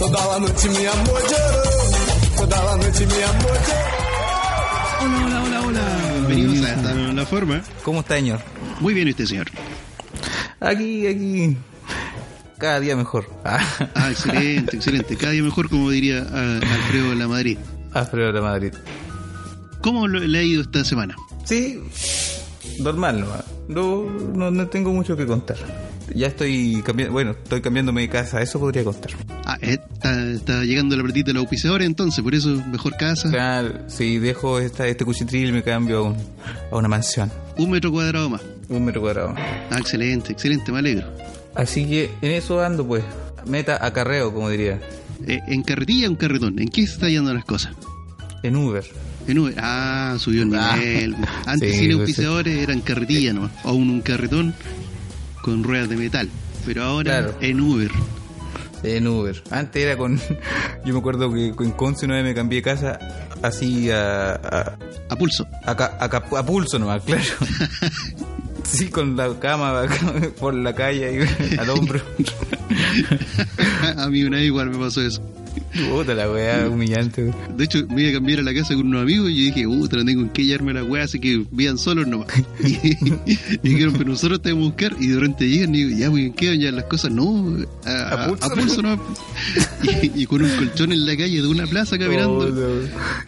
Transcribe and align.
Toda 0.00 0.26
la 0.32 0.38
noche 0.40 0.68
mi 0.70 0.86
amor 0.86 1.20
lloró. 1.30 1.62
Toda 2.36 2.64
la 2.64 2.76
noche 2.78 3.06
mi 3.06 3.22
amor 3.22 3.58
lloró. 3.68 3.90
Hola, 5.00 5.24
hola, 5.26 5.42
hola, 5.42 5.60
hola. 5.66 6.26
Bienvenidos 6.28 6.66
a 6.66 6.74
esta 6.74 6.94
la 6.94 7.26
forma. 7.26 7.62
¿Cómo 7.84 8.00
está, 8.00 8.14
señor? 8.16 8.40
Muy 8.80 8.94
bien, 8.94 9.06
¿y 9.08 9.10
usted, 9.12 9.26
señor? 9.26 9.46
Aquí, 10.60 11.06
aquí. 11.06 11.56
Cada 12.58 12.80
día 12.80 12.96
mejor. 12.96 13.30
Ah, 13.44 13.60
Ah, 13.94 14.10
excelente, 14.10 14.76
excelente. 14.76 15.16
Cada 15.16 15.32
día 15.32 15.42
mejor, 15.42 15.68
como 15.70 15.90
diría 15.90 16.26
ah, 16.32 16.58
Alfredo 16.74 17.10
de 17.10 17.16
la 17.16 17.28
Madrid. 17.28 17.58
Alfredo 17.92 18.32
de 18.32 18.40
Madrid. 18.40 18.72
¿Cómo 19.82 20.08
lo- 20.08 20.20
le 20.20 20.38
ha 20.38 20.42
ido 20.42 20.62
esta 20.62 20.84
semana? 20.84 21.16
Sí, 21.44 21.80
normal 22.80 23.20
nomás. 23.20 23.44
No, 23.68 24.04
no, 24.34 24.50
no 24.50 24.66
tengo 24.68 24.92
mucho 24.92 25.16
que 25.16 25.26
contar. 25.26 25.56
Ya 26.14 26.26
estoy 26.28 26.82
cambiando, 26.84 27.12
bueno, 27.12 27.30
estoy 27.32 27.60
cambiándome 27.60 28.00
de 28.02 28.08
casa, 28.08 28.40
eso 28.42 28.58
podría 28.58 28.82
contar. 28.84 29.12
Ah, 29.44 29.56
eh, 29.60 29.78
está, 29.92 30.30
está 30.30 30.64
llegando 30.64 30.96
la 30.96 31.02
platita 31.02 31.28
de 31.28 31.34
la 31.34 31.40
auspiciadora, 31.40 31.84
entonces, 31.84 32.22
por 32.22 32.34
eso 32.34 32.48
mejor 32.70 32.96
casa. 32.96 33.30
Claro, 33.30 33.80
si 33.88 34.18
dejo 34.18 34.58
esta, 34.58 34.86
este 34.86 35.04
cuchitril 35.04 35.52
me 35.52 35.62
cambio 35.62 35.98
a, 35.98 36.02
un- 36.02 36.16
a 36.72 36.76
una 36.76 36.88
mansión. 36.88 37.30
Un 37.56 37.70
metro 37.70 37.92
cuadrado 37.92 38.28
más. 38.30 38.40
Un 38.68 38.84
metro 38.84 39.00
cuadrado. 39.00 39.34
Ah, 39.36 39.78
excelente, 39.78 40.32
excelente, 40.32 40.72
me 40.72 40.78
alegro. 40.80 41.06
Así 41.54 41.84
que 41.86 42.10
en 42.22 42.30
eso 42.32 42.62
ando 42.62 42.86
pues. 42.86 43.02
Meta 43.46 43.84
acarreo, 43.84 44.32
como 44.34 44.50
diría. 44.50 44.78
Eh, 45.26 45.40
¿En 45.48 45.62
carretilla 45.62 46.06
o 46.08 46.10
en 46.10 46.16
carretón? 46.16 46.58
¿En 46.58 46.68
qué 46.68 46.86
se 46.86 46.92
está 46.94 47.08
yendo 47.08 47.32
las 47.32 47.44
cosas? 47.44 47.72
En 48.42 48.54
Uber. 48.56 48.84
En 49.26 49.38
Uber. 49.38 49.54
Ah, 49.58 50.16
subió 50.18 50.42
el 50.42 50.54
Ah. 50.54 50.76
nivel. 50.76 51.16
Antes 51.46 51.70
Sí, 51.72 51.78
sin 51.78 51.86
pues, 51.88 52.00
auspiciadores 52.00 52.58
eran 52.58 52.80
carretilla 52.80 53.32
nomás. 53.32 53.50
O 53.64 53.72
un, 53.72 53.90
un 53.90 54.00
carretón 54.02 54.54
con 55.42 55.62
ruedas 55.64 55.88
de 55.88 55.96
metal. 55.96 56.28
Pero 56.66 56.82
ahora 56.84 57.18
Claro. 57.20 57.34
en 57.40 57.60
Uber. 57.60 57.90
En 58.82 59.06
Uber. 59.06 59.42
Antes 59.50 59.82
era 59.82 59.96
con. 59.96 60.18
Yo 60.84 60.92
me 60.94 60.98
acuerdo 61.00 61.32
que 61.32 61.46
en 61.48 61.70
Conce 61.72 62.06
una 62.06 62.16
vez 62.16 62.24
me 62.24 62.34
cambié 62.34 62.58
de 62.60 62.62
casa 62.62 62.98
así 63.42 63.90
a. 63.90 64.32
a, 64.32 64.76
A 65.10 65.16
pulso. 65.16 65.46
a, 65.66 65.72
a 65.72 66.04
a 66.38 66.46
pulso 66.46 66.78
nomás, 66.78 67.02
claro. 67.02 67.22
Sí, 68.62 68.88
con 68.88 69.16
la 69.16 69.36
cama 69.40 69.82
por 70.38 70.54
la 70.54 70.72
calle 70.74 71.26
y 71.50 71.58
al 71.58 71.70
hombro. 71.70 72.00
a 73.96 74.06
mí 74.08 74.22
una 74.22 74.36
vez 74.36 74.46
igual 74.46 74.70
me 74.70 74.78
pasó 74.78 75.00
eso. 75.02 75.20
Puta 75.90 76.14
la 76.14 76.30
weá, 76.30 76.68
humillante. 76.68 77.32
De 77.56 77.64
hecho, 77.64 77.86
me 77.88 78.02
iba 78.02 78.10
a 78.10 78.14
cambiar 78.14 78.40
a 78.40 78.42
la 78.42 78.52
casa 78.54 78.74
con 78.74 78.86
unos 78.88 79.02
amigos 79.02 79.30
y 79.30 79.36
yo 79.36 79.54
dije, 79.54 79.66
uh, 79.66 79.76
no 79.76 79.88
tengo 80.04 80.22
en 80.22 80.28
qué 80.30 80.44
llevarme 80.44 80.72
la 80.74 80.82
weá, 80.84 81.04
así 81.04 81.20
que 81.20 81.44
vivan 81.50 81.78
solos 81.78 82.06
nomás. 82.06 82.28
Y, 83.26 83.36
y 83.62 83.68
dijeron, 83.70 83.94
pero 83.96 84.10
nosotros 84.10 84.42
te 84.42 84.50
vamos 84.52 84.66
a 84.68 84.70
buscar 84.70 84.96
y 85.00 85.08
de 85.08 85.16
repente 85.20 85.48
llegan 85.48 85.74
y 85.74 85.84
digo, 85.84 85.98
ya, 85.98 86.06
¿en 86.06 86.32
qué 86.32 86.58
ya 86.58 86.70
las 86.72 86.84
cosas? 86.84 87.10
No, 87.12 87.56
a, 87.84 87.90
A 87.90 88.24
a- 88.24 88.28
pulso. 88.28 88.44
a 88.44 88.54
pulso 88.54 88.82
nomás. 88.82 89.00
Y, 90.02 90.22
y 90.22 90.26
con 90.26 90.42
un 90.42 90.50
colchón 90.56 90.92
en 90.92 91.06
la 91.06 91.16
calle 91.16 91.40
de 91.40 91.46
una 91.48 91.66
plaza 91.66 91.98
caminando. 91.98 92.48
No. 92.50 92.66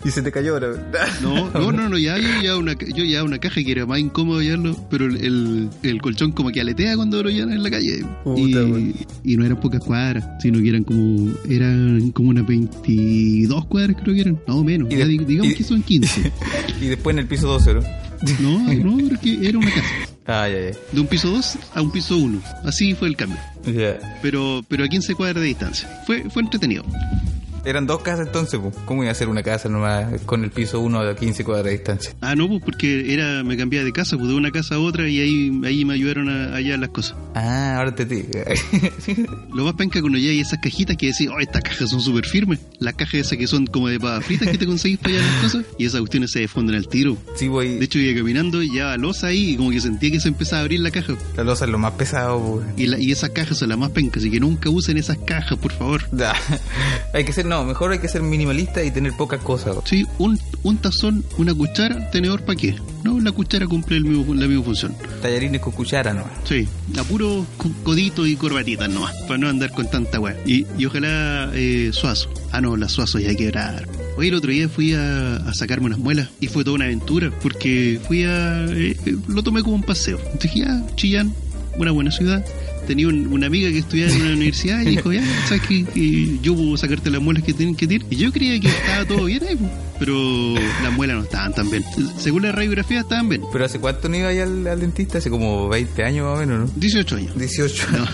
Y 0.04 0.10
se 0.10 0.20
te 0.22 0.30
cayó 0.30 0.52
ahora. 0.54 0.90
No, 1.22 1.50
no, 1.50 1.72
no, 1.72 1.88
no, 1.88 1.96
ya 1.98 2.18
yo 2.18 2.28
ya 2.42 2.56
una, 2.58 2.74
yo 2.74 3.04
ya 3.04 3.24
una 3.24 3.38
caja 3.38 3.62
que 3.64 3.72
era 3.72 3.86
más 3.86 3.98
incómodo 4.00 4.42
llevarlo, 4.42 4.76
pero 4.90 5.06
el, 5.06 5.70
el, 5.82 6.02
colchón 6.02 6.32
como 6.32 6.50
que 6.50 6.60
aletea 6.60 6.94
cuando 6.96 7.22
lo 7.22 7.30
llevan 7.30 7.52
en 7.54 7.62
la 7.62 7.70
calle. 7.70 8.04
Puta, 8.24 8.40
y, 8.40 8.54
weón. 8.54 8.94
y 9.24 9.36
no 9.36 9.46
eran 9.46 9.60
pocas 9.60 9.80
cuadras, 9.82 10.24
sino 10.42 10.60
que 10.60 10.68
eran 10.68 10.84
como, 10.84 11.32
eran 11.48 12.10
como 12.10 12.31
unas 12.32 12.46
22 12.46 13.64
cuadras 13.66 13.96
creo 14.02 14.14
que 14.14 14.20
eran, 14.22 14.40
no 14.46 14.62
menos, 14.64 14.90
Y 14.92 14.96
de- 14.96 15.06
di- 15.06 15.18
digamos 15.18 15.52
y- 15.52 15.54
que 15.56 15.64
son 15.64 15.82
15. 15.82 16.32
Y 16.80 16.86
después 16.86 17.14
en 17.14 17.20
el 17.20 17.26
piso 17.26 17.46
12, 17.48 17.74
¿no? 17.74 17.80
No, 18.40 18.58
no, 18.74 18.96
pero 18.96 19.14
es 19.14 19.20
que 19.20 19.48
era 19.48 19.58
una 19.58 19.70
casa. 19.70 19.88
Ah, 20.26 20.48
ya, 20.48 20.70
ya. 20.70 20.76
De 20.92 21.00
un 21.00 21.06
piso 21.06 21.30
2 21.30 21.58
a 21.74 21.82
un 21.82 21.90
piso 21.90 22.16
1. 22.16 22.40
Así 22.64 22.94
fue 22.94 23.08
el 23.08 23.16
cambio. 23.16 23.38
Ya. 23.66 23.98
Pero, 24.22 24.62
pero 24.68 24.84
a 24.84 24.88
15 24.88 25.14
cuadras 25.14 25.42
de 25.42 25.48
distancia. 25.48 25.88
Fue, 26.06 26.28
fue 26.30 26.42
entretenido. 26.42 26.84
Eran 27.64 27.86
dos 27.86 28.02
casas 28.02 28.26
entonces, 28.26 28.58
pues. 28.60 28.74
¿Cómo 28.84 29.02
iba 29.02 29.12
a 29.12 29.14
ser 29.14 29.28
una 29.28 29.42
casa 29.42 29.68
nomás 29.68 30.20
con 30.22 30.42
el 30.44 30.50
piso 30.50 30.80
1 30.80 31.00
a 31.00 31.14
15 31.16 31.44
cuadras 31.44 31.66
de 31.66 31.72
distancia? 31.72 32.14
Ah, 32.20 32.34
no, 32.34 32.48
pues 32.48 32.62
porque 32.64 33.12
era, 33.12 33.44
me 33.44 33.56
cambiaba 33.56 33.84
de 33.84 33.92
casa, 33.92 34.16
pues 34.16 34.28
de 34.28 34.34
una 34.34 34.50
casa 34.50 34.76
a 34.76 34.78
otra 34.78 35.08
y 35.08 35.20
ahí, 35.20 35.60
ahí 35.64 35.84
me 35.84 35.94
ayudaron 35.94 36.28
a, 36.28 36.54
hallar 36.56 36.78
las 36.78 36.90
cosas. 36.90 37.16
Ah, 37.34 37.76
ahora 37.78 37.94
te 37.94 38.04
digo. 38.04 38.28
Lo 39.54 39.64
más 39.64 39.74
penca 39.74 40.00
cuando 40.00 40.18
ya 40.18 40.30
hay 40.30 40.40
esas 40.40 40.58
cajitas 40.62 40.96
que 40.96 41.06
decís, 41.06 41.28
oh, 41.32 41.38
estas 41.40 41.62
cajas 41.62 41.90
son 41.90 42.00
súper 42.00 42.26
firmes. 42.26 42.58
Las 42.78 42.94
cajas 42.94 43.14
esas 43.14 43.38
que 43.38 43.46
son 43.46 43.66
como 43.66 43.88
de 43.88 43.98
papas 44.00 44.24
fritas 44.24 44.48
que 44.48 44.58
te 44.58 44.66
conseguís 44.66 44.98
para 44.98 45.14
hallar 45.14 45.32
las 45.32 45.42
cosas. 45.42 45.64
Y 45.78 45.86
esas 45.86 46.00
cuestiones 46.00 46.32
se 46.32 46.40
defunden 46.40 46.76
al 46.76 46.88
tiro. 46.88 47.16
Sí, 47.36 47.48
voy. 47.48 47.76
De 47.78 47.84
hecho, 47.84 47.98
iba 47.98 48.18
caminando 48.18 48.62
y 48.62 48.74
ya 48.74 48.96
losa 48.96 49.28
ahí 49.28 49.50
y 49.52 49.56
como 49.56 49.70
que 49.70 49.80
sentía 49.80 50.10
que 50.10 50.20
se 50.20 50.28
empezaba 50.28 50.58
a 50.58 50.62
abrir 50.62 50.80
la 50.80 50.90
caja. 50.90 51.14
La 51.36 51.44
losa 51.44 51.64
es 51.64 51.70
lo 51.70 51.78
más 51.78 51.92
pesado, 51.92 52.40
pues. 52.40 52.66
Y, 52.76 52.86
la- 52.86 52.98
y 52.98 53.12
esas 53.12 53.30
cajas 53.30 53.58
son 53.58 53.68
las 53.68 53.78
más 53.78 53.90
pencas, 53.90 54.22
así 54.22 54.30
que 54.30 54.40
nunca 54.40 54.68
usen 54.70 54.96
esas 54.98 55.18
cajas, 55.18 55.58
por 55.58 55.72
favor. 55.72 56.02
Hay 57.14 57.24
que 57.24 57.32
ser, 57.32 57.46
no, 57.52 57.64
mejor 57.64 57.92
hay 57.92 57.98
que 57.98 58.08
ser 58.08 58.22
minimalista 58.22 58.82
y 58.82 58.90
tener 58.90 59.12
pocas 59.16 59.40
cosas. 59.40 59.76
Sí, 59.84 60.06
un, 60.18 60.38
un 60.62 60.78
tazón, 60.78 61.24
una 61.38 61.54
cuchara, 61.54 62.10
tenedor, 62.10 62.42
¿para 62.44 62.56
qué? 62.56 62.74
No, 63.04 63.20
la 63.20 63.30
cuchara 63.32 63.66
cumple 63.66 63.96
el 63.98 64.04
mismo, 64.04 64.34
la 64.34 64.46
misma 64.46 64.64
función. 64.64 64.94
Tallarines 65.20 65.60
con 65.60 65.72
cuchara 65.72 66.14
nomás. 66.14 66.32
Sí, 66.44 66.66
a 66.98 67.04
puro 67.04 67.44
co- 67.58 67.70
codito 67.82 68.26
y 68.26 68.36
corbatitas 68.36 68.88
nomás, 68.88 69.14
para 69.28 69.38
no 69.38 69.48
andar 69.48 69.70
con 69.72 69.90
tanta 69.90 70.18
weá. 70.18 70.36
Y, 70.46 70.66
y 70.78 70.86
ojalá 70.86 71.50
eh, 71.54 71.90
suazo. 71.92 72.30
Ah, 72.52 72.60
no, 72.60 72.76
las 72.76 72.92
suazos 72.92 73.22
ya 73.22 73.34
quebrar. 73.34 73.86
Hoy 74.16 74.28
el 74.28 74.34
otro 74.34 74.50
día 74.50 74.68
fui 74.68 74.94
a, 74.94 75.36
a 75.36 75.54
sacarme 75.54 75.86
unas 75.86 75.98
muelas 75.98 76.28
y 76.40 76.46
fue 76.48 76.64
toda 76.64 76.76
una 76.76 76.84
aventura 76.86 77.30
porque 77.42 78.00
fui 78.06 78.24
a. 78.24 78.64
eh, 78.66 78.96
eh, 79.06 79.16
lo 79.28 79.42
tomé 79.42 79.62
como 79.62 79.74
un 79.76 79.82
paseo. 79.82 80.18
Dije, 80.40 80.60
ya, 80.60 80.86
Chillán, 80.96 81.34
una 81.76 81.90
buena 81.92 82.10
ciudad. 82.10 82.44
Tenía 82.86 83.08
un- 83.08 83.26
una 83.28 83.46
amiga 83.46 83.70
que 83.70 83.78
estudiaba 83.78 84.12
en 84.12 84.22
una 84.22 84.32
universidad 84.34 84.82
y 84.82 84.86
dijo, 84.90 85.12
ya, 85.12 85.22
¿sabes? 85.48 85.62
Que 85.66 86.38
yo 86.42 86.54
puedo 86.54 86.76
sacarte 86.76 87.10
las 87.10 87.22
muelas 87.22 87.42
que 87.44 87.52
tienen 87.52 87.74
que 87.76 87.86
tirar. 87.86 88.06
Y 88.10 88.16
yo 88.16 88.32
creía 88.32 88.58
que 88.60 88.68
estaba 88.68 89.04
todo 89.04 89.24
bien 89.26 89.42
ahí, 89.48 89.56
pues, 89.56 89.70
pero 90.04 90.54
las 90.82 90.92
muelas 90.92 91.16
no 91.18 91.22
estaban 91.22 91.54
tan 91.54 91.70
bien. 91.70 91.84
Según 92.18 92.42
la 92.42 92.50
radiografía, 92.50 93.00
estaban 93.02 93.28
bien. 93.28 93.42
Pero 93.52 93.64
¿hace 93.64 93.78
cuánto 93.78 94.08
no 94.08 94.16
iba 94.16 94.28
ahí 94.30 94.40
al, 94.40 94.66
al 94.66 94.80
dentista? 94.80 95.18
Hace 95.18 95.30
como 95.30 95.68
20 95.68 96.02
años 96.02 96.26
más 96.26 96.36
o 96.38 96.40
menos, 96.40 96.70
¿no? 96.74 96.80
18 96.80 97.16
años. 97.16 97.38
18. 97.38 97.86
No, 97.92 98.06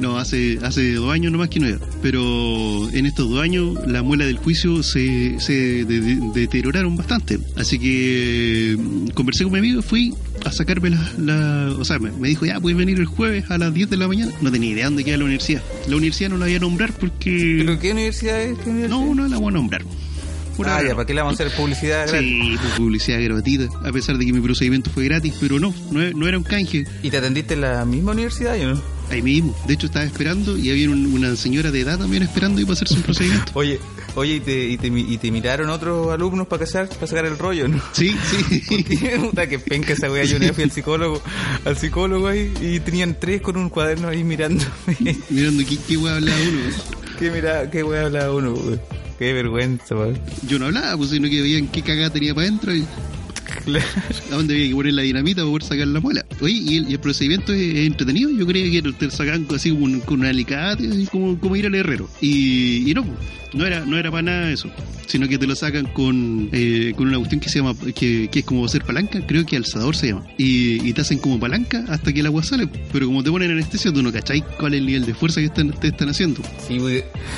no, 0.12 0.18
hace, 0.18 0.58
hace 0.62 0.92
dos 0.92 1.10
años 1.10 1.32
nomás 1.32 1.48
que 1.48 1.58
no 1.60 1.70
iba. 1.70 1.78
Pero 2.02 2.20
en 2.92 3.06
estos 3.06 3.30
dos 3.30 3.40
años 3.42 3.78
la 3.86 4.02
muela 4.02 4.26
del 4.26 4.36
juicio 4.36 4.82
se, 4.82 5.40
se 5.40 5.84
de- 5.86 6.00
de- 6.00 6.30
deterioraron 6.34 6.96
bastante. 6.98 7.38
Así 7.56 7.78
que 7.78 8.76
mm, 8.78 9.08
conversé 9.14 9.44
con 9.44 9.54
mi 9.54 9.60
amigo, 9.60 9.80
fui 9.80 10.12
a 10.44 10.52
sacarme 10.52 10.90
la... 10.90 11.12
la- 11.18 11.74
o 11.78 11.84
sea, 11.86 11.98
me, 11.98 12.12
me 12.12 12.28
dijo, 12.28 12.44
ya, 12.44 12.60
puedes 12.60 12.76
venir 12.76 12.98
el 12.98 13.06
jueves 13.06 13.50
a 13.50 13.56
las 13.56 13.72
10 13.72 13.88
de 13.88 13.96
la 13.96 14.06
mañana. 14.06 14.32
No 14.42 14.52
tenía 14.52 14.70
idea 14.70 14.84
dónde 14.84 15.02
queda 15.02 15.16
la 15.16 15.24
universidad. 15.24 15.62
La 15.88 15.96
universidad 15.96 16.28
no 16.28 16.36
la 16.36 16.44
voy 16.44 16.56
a 16.56 16.58
nombrar 16.60 16.92
porque... 16.92 17.54
¿Pero 17.58 17.78
qué 17.78 17.92
universidad 17.92 18.42
es? 18.42 18.58
¿Qué 18.58 18.68
universidad? 18.68 19.00
No, 19.00 19.14
no 19.14 19.26
la 19.28 19.38
voy 19.38 19.48
a 19.48 19.52
nombrar. 19.52 19.82
Ah, 20.66 20.82
ya. 20.82 20.94
¿para 20.94 21.06
qué 21.06 21.14
le 21.14 21.20
vamos 21.22 21.38
a 21.40 21.42
hacer 21.44 21.56
publicidad 21.56 22.06
gratis? 22.08 22.28
Sí, 22.30 22.56
pues, 22.60 22.72
publicidad 22.74 23.22
gratuita, 23.22 23.68
a 23.88 23.92
pesar 23.92 24.16
de 24.18 24.26
que 24.26 24.32
mi 24.32 24.40
procedimiento 24.40 24.90
fue 24.90 25.04
gratis, 25.04 25.34
pero 25.40 25.58
no, 25.58 25.74
no, 25.90 26.00
no 26.10 26.28
era 26.28 26.38
un 26.38 26.44
canje. 26.44 26.84
¿Y 27.02 27.10
te 27.10 27.16
atendiste 27.18 27.54
en 27.54 27.60
la 27.62 27.84
misma 27.84 28.12
universidad, 28.12 28.56
yo 28.56 28.74
no? 28.74 28.82
Ahí 29.10 29.20
mismo. 29.20 29.54
De 29.66 29.74
hecho, 29.74 29.86
estaba 29.86 30.04
esperando 30.06 30.56
y 30.56 30.70
había 30.70 30.88
un- 30.88 31.12
una 31.12 31.36
señora 31.36 31.70
de 31.70 31.80
edad 31.80 31.98
también 31.98 32.22
esperando 32.22 32.60
y 32.60 32.64
para 32.64 32.72
hacerse 32.74 32.94
un 32.94 33.02
procedimiento. 33.02 33.52
Oye, 33.54 33.78
oye, 34.14 34.36
¿y 34.36 34.40
te, 34.40 34.68
y 34.68 34.78
te, 34.78 34.86
y 34.86 35.18
te 35.18 35.30
miraron 35.30 35.68
otros 35.68 36.10
alumnos 36.10 36.46
para 36.46 36.60
casar, 36.64 36.88
para 36.88 37.06
sacar 37.06 37.26
el 37.26 37.36
rollo, 37.38 37.68
no? 37.68 37.82
Sí, 37.92 38.16
sí. 38.30 38.62
Puta 39.20 39.46
que 39.46 39.58
penca 39.58 39.92
esa 39.92 40.10
wea, 40.10 40.24
yo 40.24 40.36
una 40.38 40.46
vez 40.46 40.54
fui 40.54 40.64
al 40.64 40.70
psicólogo, 40.70 41.22
al 41.66 41.76
psicólogo 41.76 42.28
ahí, 42.28 42.50
y 42.62 42.80
tenían 42.80 43.16
tres 43.20 43.42
con 43.42 43.56
un 43.58 43.68
cuaderno 43.68 44.08
ahí 44.08 44.24
mirándome. 44.24 44.70
Mirando 45.28 45.62
qué, 45.68 45.76
qué 45.86 45.96
weá 45.98 46.14
hablaba 46.14 46.38
uno. 46.40 46.60
qué 47.18 47.30
mira, 47.30 47.70
qué 47.70 47.82
wea 47.82 48.06
hablaba 48.06 48.32
uno, 48.32 48.52
wey. 48.54 48.80
Qué 49.18 49.32
vergüenza. 49.32 49.94
Yo 50.46 50.58
no 50.58 50.66
hablaba, 50.66 50.96
pues 50.96 51.10
sino 51.10 51.28
que 51.28 51.40
veían 51.40 51.68
qué 51.68 51.82
cagada 51.82 52.10
tenía 52.10 52.34
para 52.34 52.48
adentro 52.48 52.74
y 52.74 52.84
a 54.30 54.34
dónde 54.34 54.54
había 54.54 54.68
que 54.68 54.74
poner 54.74 54.94
la 54.94 55.02
dinamita 55.02 55.42
para 55.42 55.48
poder 55.50 55.62
sacar 55.64 55.86
la 55.88 56.00
muela. 56.00 56.24
Oye, 56.40 56.52
y 56.54 56.76
el, 56.78 56.90
y 56.90 56.92
el 56.94 57.00
procedimiento 57.00 57.52
es, 57.52 57.60
es 57.76 57.86
entretenido. 57.86 58.30
Yo 58.30 58.46
creía 58.46 58.82
que 58.82 58.92
te 58.92 59.10
sacaban 59.10 59.46
así 59.54 59.70
como 59.70 59.84
un- 59.84 60.00
con 60.00 60.20
un 60.20 60.26
alicate, 60.26 60.88
así 60.88 61.06
como, 61.06 61.38
como 61.38 61.56
ir 61.56 61.66
al 61.66 61.74
herrero. 61.74 62.08
Y, 62.20 62.90
y 62.90 62.94
no, 62.94 63.04
no 63.52 63.66
era, 63.66 63.84
no 63.84 63.96
era 63.96 64.10
para 64.10 64.22
nada 64.22 64.50
eso. 64.50 64.70
Sino 65.06 65.28
que 65.28 65.38
te 65.38 65.46
lo 65.46 65.54
sacan 65.54 65.86
con, 65.86 66.48
eh, 66.52 66.92
con 66.96 67.06
una 67.08 67.18
cuestión 67.18 67.40
que 67.40 67.48
se 67.48 67.58
llama, 67.60 67.74
que, 67.94 68.28
que 68.32 68.38
es 68.40 68.44
como 68.44 68.64
hacer 68.64 68.82
palanca, 68.84 69.20
creo 69.26 69.44
que 69.44 69.56
alzador 69.56 69.94
se 69.94 70.08
llama. 70.08 70.26
Y, 70.38 70.86
y 70.88 70.92
te 70.92 71.02
hacen 71.02 71.18
como 71.18 71.38
palanca 71.38 71.84
hasta 71.88 72.12
que 72.12 72.20
el 72.20 72.26
agua 72.26 72.42
sale. 72.42 72.68
Pero 72.92 73.06
como 73.06 73.22
te 73.22 73.30
ponen 73.30 73.50
anestesia, 73.50 73.92
tú 73.92 74.02
no 74.02 74.10
cacháis 74.12 74.42
cuál 74.58 74.74
es 74.74 74.80
el 74.80 74.86
nivel 74.86 75.04
de 75.06 75.14
fuerza 75.14 75.40
que 75.40 75.46
están, 75.46 75.70
te 75.72 75.88
están 75.88 76.08
haciendo. 76.08 76.42
Sí. 76.66 76.78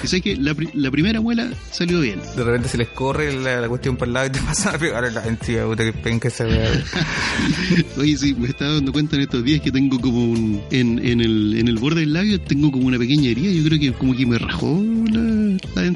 Y 0.02 0.06
sé 0.06 0.20
que 0.20 0.36
la, 0.36 0.54
la 0.74 0.90
primera 0.90 1.20
muela 1.20 1.50
salió 1.70 2.00
bien. 2.00 2.20
De 2.36 2.44
repente 2.44 2.68
se 2.68 2.78
les 2.78 2.88
corre 2.88 3.34
la, 3.40 3.60
la 3.60 3.68
cuestión 3.68 3.96
para 3.96 4.06
el 4.08 4.12
lado 4.14 4.26
y 4.28 4.30
te 4.30 4.40
pasan 4.40 4.76
a 4.76 4.78
pegar 4.86 5.12
la 5.12 5.26
encía, 5.26 5.64
puta 5.66 5.84
que 5.84 5.90
esa 6.24 6.46
wea. 6.46 6.70
wey. 6.70 7.84
Oye, 7.98 8.16
sí, 8.16 8.34
me 8.34 8.48
estaba 8.48 8.74
dando 8.74 8.92
cuenta 8.92 9.16
en 9.16 9.22
estos 9.22 9.44
días 9.44 9.60
que 9.60 9.70
tengo 9.70 10.00
como 10.00 10.24
un. 10.24 10.60
En, 10.70 10.98
en, 11.04 11.20
el, 11.20 11.56
en 11.58 11.68
el 11.68 11.76
borde 11.78 12.00
del 12.00 12.12
labio 12.12 12.40
tengo 12.40 12.70
como 12.70 12.86
una 12.86 12.98
pequeña 12.98 13.30
herida. 13.30 13.50
Yo 13.52 13.64
creo 13.64 13.78
que 13.78 13.92
como 13.92 14.14
que 14.16 14.26
me 14.26 14.38
rajó 14.38 14.82
la 15.12 15.20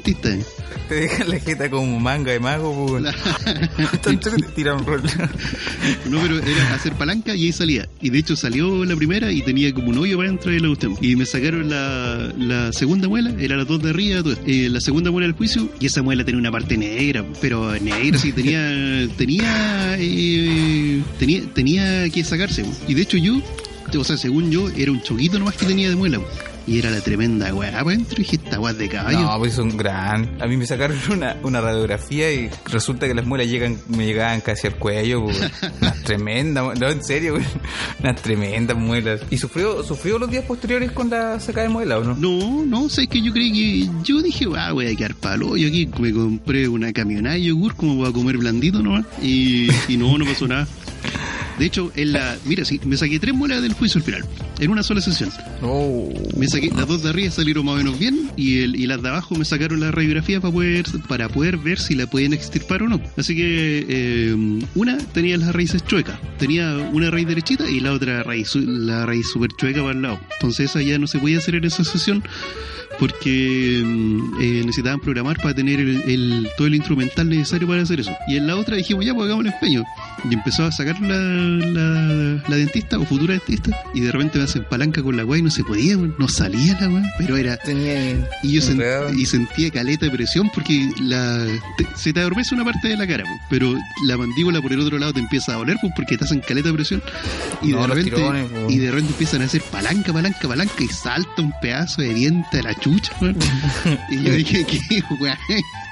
dentista. 0.03 0.29
Te 0.87 0.95
dejan 0.95 1.29
la 1.29 1.39
jeta 1.39 1.69
como 1.69 1.99
manga 1.99 2.31
de 2.31 2.39
mago, 2.39 2.87
pues. 2.87 3.03
Te 4.01 4.17
tiran 4.55 4.85
rol. 4.85 5.01
No, 6.09 6.21
pero 6.21 6.39
era 6.39 6.73
hacer 6.73 6.93
palanca 6.93 7.35
y 7.35 7.45
ahí 7.45 7.51
salía. 7.51 7.87
Y 8.01 8.09
de 8.09 8.19
hecho 8.19 8.35
salió 8.35 8.83
la 8.83 8.95
primera 8.95 9.31
y 9.31 9.41
tenía 9.41 9.73
como 9.73 9.89
un 9.89 9.97
hoyo 9.97 10.17
para 10.17 10.29
dentro 10.29 10.51
de 10.51 10.59
la 10.59 10.67
cuestión. 10.67 10.97
Y 11.01 11.15
me 11.15 11.25
sacaron 11.25 11.69
la, 11.69 12.33
la 12.37 12.73
segunda 12.73 13.07
muela, 13.07 13.33
era 13.39 13.55
las 13.55 13.67
dos 13.67 13.81
de 13.81 13.89
arriba. 13.91 14.21
Eh, 14.45 14.69
la 14.69 14.81
segunda 14.81 15.11
muela 15.11 15.27
del 15.27 15.35
juicio, 15.35 15.69
y 15.79 15.85
esa 15.85 16.01
muela 16.01 16.25
tenía 16.25 16.39
una 16.39 16.51
parte 16.51 16.77
negra, 16.77 17.23
pero 17.39 17.71
negra, 17.79 18.17
sí, 18.17 18.31
tenía, 18.31 19.07
tenía, 19.17 19.95
eh, 19.97 21.01
tenía, 21.19 21.41
tenía 21.53 22.09
que 22.09 22.23
sacarse. 22.23 22.65
Y 22.87 22.93
de 22.93 23.01
hecho 23.01 23.17
yo, 23.17 23.41
o 23.97 24.03
sea, 24.03 24.17
según 24.17 24.51
yo, 24.51 24.69
era 24.69 24.91
un 24.91 25.01
choquito 25.01 25.39
nomás 25.39 25.55
que 25.55 25.65
tenía 25.65 25.89
de 25.89 25.95
muela. 25.95 26.19
Y 26.67 26.79
era 26.79 26.89
la 26.89 27.01
tremenda 27.01 27.53
weá 27.53 27.79
adentro. 27.79 28.15
Y 28.17 28.23
dije, 28.23 28.35
esta 28.37 28.59
weá 28.59 28.73
de 28.73 28.87
caballo. 28.87 29.19
No, 29.19 29.37
pues 29.39 29.53
son 29.53 29.75
gran. 29.77 30.41
A 30.41 30.47
mí 30.47 30.57
me 30.57 30.65
sacaron 30.65 30.97
una, 31.11 31.37
una 31.43 31.61
radiografía 31.61 32.31
y 32.31 32.49
resulta 32.65 33.07
que 33.07 33.13
las 33.13 33.25
muelas 33.25 33.47
llegan, 33.47 33.77
me 33.87 34.05
llegaban 34.05 34.41
casi 34.41 34.67
al 34.67 34.75
cuello, 34.75 35.23
pues. 35.23 35.39
Unas 35.81 36.03
tremendas, 36.03 36.79
no, 36.79 36.89
en 36.89 37.03
serio, 37.03 37.33
güey. 37.33 37.45
Unas 37.99 38.21
tremendas 38.21 38.77
muelas. 38.77 39.21
¿Y 39.29 39.37
sufrió, 39.37 39.83
sufrió 39.83 40.19
los 40.19 40.29
días 40.29 40.45
posteriores 40.45 40.91
con 40.91 41.09
la 41.09 41.39
sacada 41.39 41.67
de 41.67 41.73
muela 41.73 41.99
o 41.99 42.03
no? 42.03 42.15
No, 42.15 42.65
no, 42.65 42.89
sé 42.89 43.07
que 43.07 43.21
yo 43.21 43.33
creí 43.33 43.51
que. 43.51 43.91
Yo 44.03 44.21
dije, 44.21 44.45
ah, 44.57 44.71
voy 44.71 44.87
a 44.87 44.95
quedar 44.95 45.15
palo. 45.15 45.57
Yo 45.57 45.67
aquí 45.67 45.89
me 45.99 46.11
compré 46.11 46.67
una 46.67 46.93
camionada 46.93 47.35
de 47.35 47.43
yogur, 47.43 47.75
como 47.75 47.95
voy 47.95 48.09
a 48.09 48.13
comer 48.13 48.37
blandito 48.37 48.81
nomás. 48.81 49.05
Y, 49.21 49.69
y 49.87 49.97
no, 49.97 50.17
no 50.17 50.25
pasó 50.25 50.47
nada. 50.47 50.67
De 51.61 51.67
hecho, 51.67 51.91
en 51.95 52.13
la. 52.13 52.39
Mira, 52.43 52.65
sí, 52.65 52.81
me 52.85 52.97
saqué 52.97 53.19
tres 53.19 53.35
muelas 53.35 53.61
del 53.61 53.73
juicio 53.73 53.99
al 53.99 54.03
final, 54.03 54.25
en 54.59 54.71
una 54.71 54.81
sola 54.81 54.99
sesión. 54.99 55.31
No. 55.61 56.09
Me 56.35 56.47
saqué, 56.47 56.71
las 56.71 56.87
dos 56.87 57.03
de 57.03 57.09
arriba 57.09 57.29
salieron 57.29 57.63
más 57.63 57.75
o 57.75 57.77
menos 57.77 57.99
bien 57.99 58.30
y, 58.35 58.59
el, 58.59 58.75
y 58.75 58.87
las 58.87 59.01
de 59.01 59.09
abajo 59.09 59.35
me 59.35 59.45
sacaron 59.45 59.79
la 59.79 59.91
radiografía 59.91 60.39
para 60.41 60.53
poder, 60.53 60.85
para 61.07 61.29
poder 61.29 61.57
ver 61.57 61.79
si 61.79 61.95
la 61.95 62.07
pueden 62.07 62.33
extirpar 62.33 62.83
o 62.83 62.89
no. 62.89 63.01
Así 63.17 63.35
que 63.35 63.85
eh, 63.87 64.35
una 64.75 64.97
tenía 64.97 65.37
las 65.37 65.53
raíces 65.53 65.83
chuecas, 65.85 66.19
tenía 66.37 66.77
una 66.91 67.09
raíz 67.11 67.27
derechita 67.27 67.69
y 67.69 67.79
la 67.79 67.91
otra 67.93 68.23
raíz, 68.23 68.55
la 68.55 69.05
raíz 69.05 69.27
súper 69.31 69.51
chueca 69.57 69.81
para 69.81 69.93
el 69.93 70.01
lado. 70.01 70.19
Entonces 70.35 70.69
esa 70.69 70.81
ya 70.81 70.97
no 70.97 71.07
se 71.07 71.19
podía 71.19 71.37
hacer 71.39 71.55
en 71.55 71.65
esa 71.65 71.83
sesión 71.83 72.23
porque 72.99 73.81
mm, 73.83 74.41
eh, 74.41 74.61
necesitaban 74.65 74.99
programar 74.99 75.37
para 75.37 75.55
tener 75.55 75.79
el, 75.79 76.01
el- 76.07 76.47
todo 76.57 76.67
el 76.67 76.75
instrumental 76.75 77.29
necesario 77.29 77.67
para 77.67 77.81
hacer 77.81 77.99
eso. 78.01 78.11
Y 78.27 78.35
en 78.37 78.47
la 78.47 78.55
otra 78.57 78.75
dijimos, 78.75 79.05
ya, 79.05 79.13
pues 79.13 79.25
hagamos 79.25 79.45
el 79.45 79.53
empeño. 79.53 79.83
Y 80.29 80.33
empezó 80.33 80.65
a 80.65 80.71
sacar 80.71 80.99
la, 81.01 81.17
la, 81.17 82.43
la 82.47 82.55
dentista 82.55 82.99
o 82.99 83.05
futura 83.05 83.33
dentista 83.33 83.75
y 83.93 84.01
de 84.01 84.11
repente 84.11 84.37
me 84.37 84.43
hacen 84.43 84.65
palanca 84.69 85.01
con 85.01 85.17
la 85.17 85.25
weá 85.25 85.39
y 85.39 85.41
no 85.43 85.49
se 85.49 85.63
podía, 85.63 85.95
no 85.97 86.27
salía 86.27 86.77
la 86.79 86.89
weá, 86.89 87.03
pero 87.17 87.37
era... 87.37 87.57
Y 88.43 88.53
yo 88.53 88.61
sen- 88.61 88.71
enredado. 88.71 89.13
y 89.13 89.25
sentía 89.25 89.69
caleta 89.71 90.05
de 90.05 90.11
presión 90.11 90.49
porque 90.53 90.89
la 90.99 91.45
te- 91.77 91.85
se 91.95 92.11
te 92.13 92.19
adormece 92.19 92.55
una 92.55 92.63
parte 92.65 92.87
de 92.87 92.97
la 92.97 93.05
cara, 93.07 93.23
po, 93.23 93.39
pero 93.49 93.75
la 94.05 94.17
mandíbula 94.17 94.61
por 94.61 94.73
el 94.73 94.79
otro 94.79 94.97
lado 94.97 95.13
te 95.13 95.19
empieza 95.19 95.53
a 95.53 95.55
doler 95.57 95.77
pues, 95.81 95.93
porque 95.95 96.17
te 96.17 96.23
hacen 96.25 96.39
caleta 96.41 96.69
de 96.69 96.73
presión 96.73 97.03
y, 97.61 97.67
No, 97.69 97.81
de 97.81 97.87
repente, 97.87 98.11
tirones, 98.11 98.49
po. 98.49 98.67
y 98.69 98.77
de 98.77 98.89
repente 98.89 99.11
empiezan 99.11 99.41
a 99.41 99.45
hacer 99.45 99.61
palanca, 99.63 100.11
palanca, 100.13 100.47
palanca 100.47 100.73
y 100.83 100.87
salta 100.87 101.41
un 101.41 101.53
pedazo 101.61 102.01
de 102.01 102.13
diente 102.13 102.59
a 102.59 102.63
la 102.63 102.75
chucha. 102.75 103.11
weón. 103.21 103.37
y 104.09 104.23
yo 104.23 104.33
dije, 104.33 104.65
¿qué 104.65 105.03
weá 105.19 105.37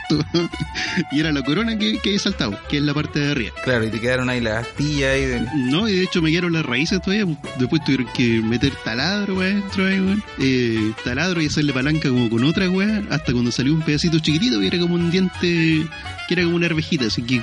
y 1.12 1.20
era 1.20 1.32
la 1.32 1.44
corona 1.44 1.78
que, 1.78 2.00
que 2.00 2.10
había 2.10 2.20
saltado, 2.20 2.60
que 2.70 2.78
es 2.78 2.84
la 2.84 2.94
parte 2.94 3.20
de 3.20 3.32
arriba. 3.32 3.52
Claro, 3.64 3.86
y 3.86 3.90
te 3.90 4.00
quedaron 4.00 4.30
ahí 4.30 4.42
las 4.42 4.68
astillas 4.68 5.14
ahí 5.14 5.26
de... 5.26 5.42
No, 5.56 5.88
y 5.88 5.94
de 5.96 6.04
hecho 6.04 6.22
me 6.22 6.32
quedaron 6.32 6.54
las 6.54 6.66
raíces 6.66 7.02
todavía. 7.02 7.26
pues. 7.26 7.38
Después 7.60 7.84
tuvieron 7.84 8.08
que 8.14 8.42
meter 8.42 8.72
taladro 8.84 9.36
para 9.36 9.48
adentro 9.50 9.86
ahí, 9.86 10.00
weón. 10.00 10.24
Eh, 10.40 10.92
taladro 11.04 11.42
y 11.42 11.48
hacerle 11.48 11.74
palanca 11.74 12.10
como 12.10 12.30
con 12.30 12.44
otra 12.44 12.70
weá. 12.70 13.04
Hasta 13.10 13.32
cuando 13.34 13.52
salió 13.52 13.74
un 13.74 13.82
pedacito 13.82 14.20
chiquitito 14.20 14.60
que 14.60 14.68
era 14.68 14.80
como 14.80 14.96
un 14.96 15.12
diente, 15.12 15.86
que 16.28 16.34
era 16.34 16.44
como 16.44 16.56
una 16.56 16.66
arvejita. 16.68 17.06
Así 17.06 17.22
que 17.22 17.42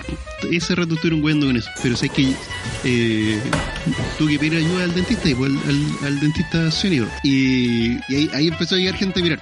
ese 0.50 0.74
rato 0.74 0.94
estuvieron 0.94 1.20
jugando 1.20 1.46
con 1.46 1.56
eso. 1.56 1.70
Pero 1.82 1.96
sé 1.96 2.08
que 2.08 2.32
eh, 2.84 3.40
tuve 4.18 4.32
que 4.32 4.38
pedir 4.38 4.56
ayuda 4.56 4.84
al 4.84 4.94
dentista 4.94 5.28
y 5.28 5.34
pues, 5.34 5.50
al, 5.52 5.58
al- 5.68 6.06
al 6.06 6.20
dentista 6.20 6.70
Sonido. 6.70 7.06
Y, 7.22 7.92
y 8.08 8.14
ahí, 8.16 8.30
ahí 8.34 8.48
empezó 8.48 8.74
a 8.74 8.78
llegar 8.78 8.94
gente 8.96 9.20
a 9.20 9.22
mirar. 9.22 9.40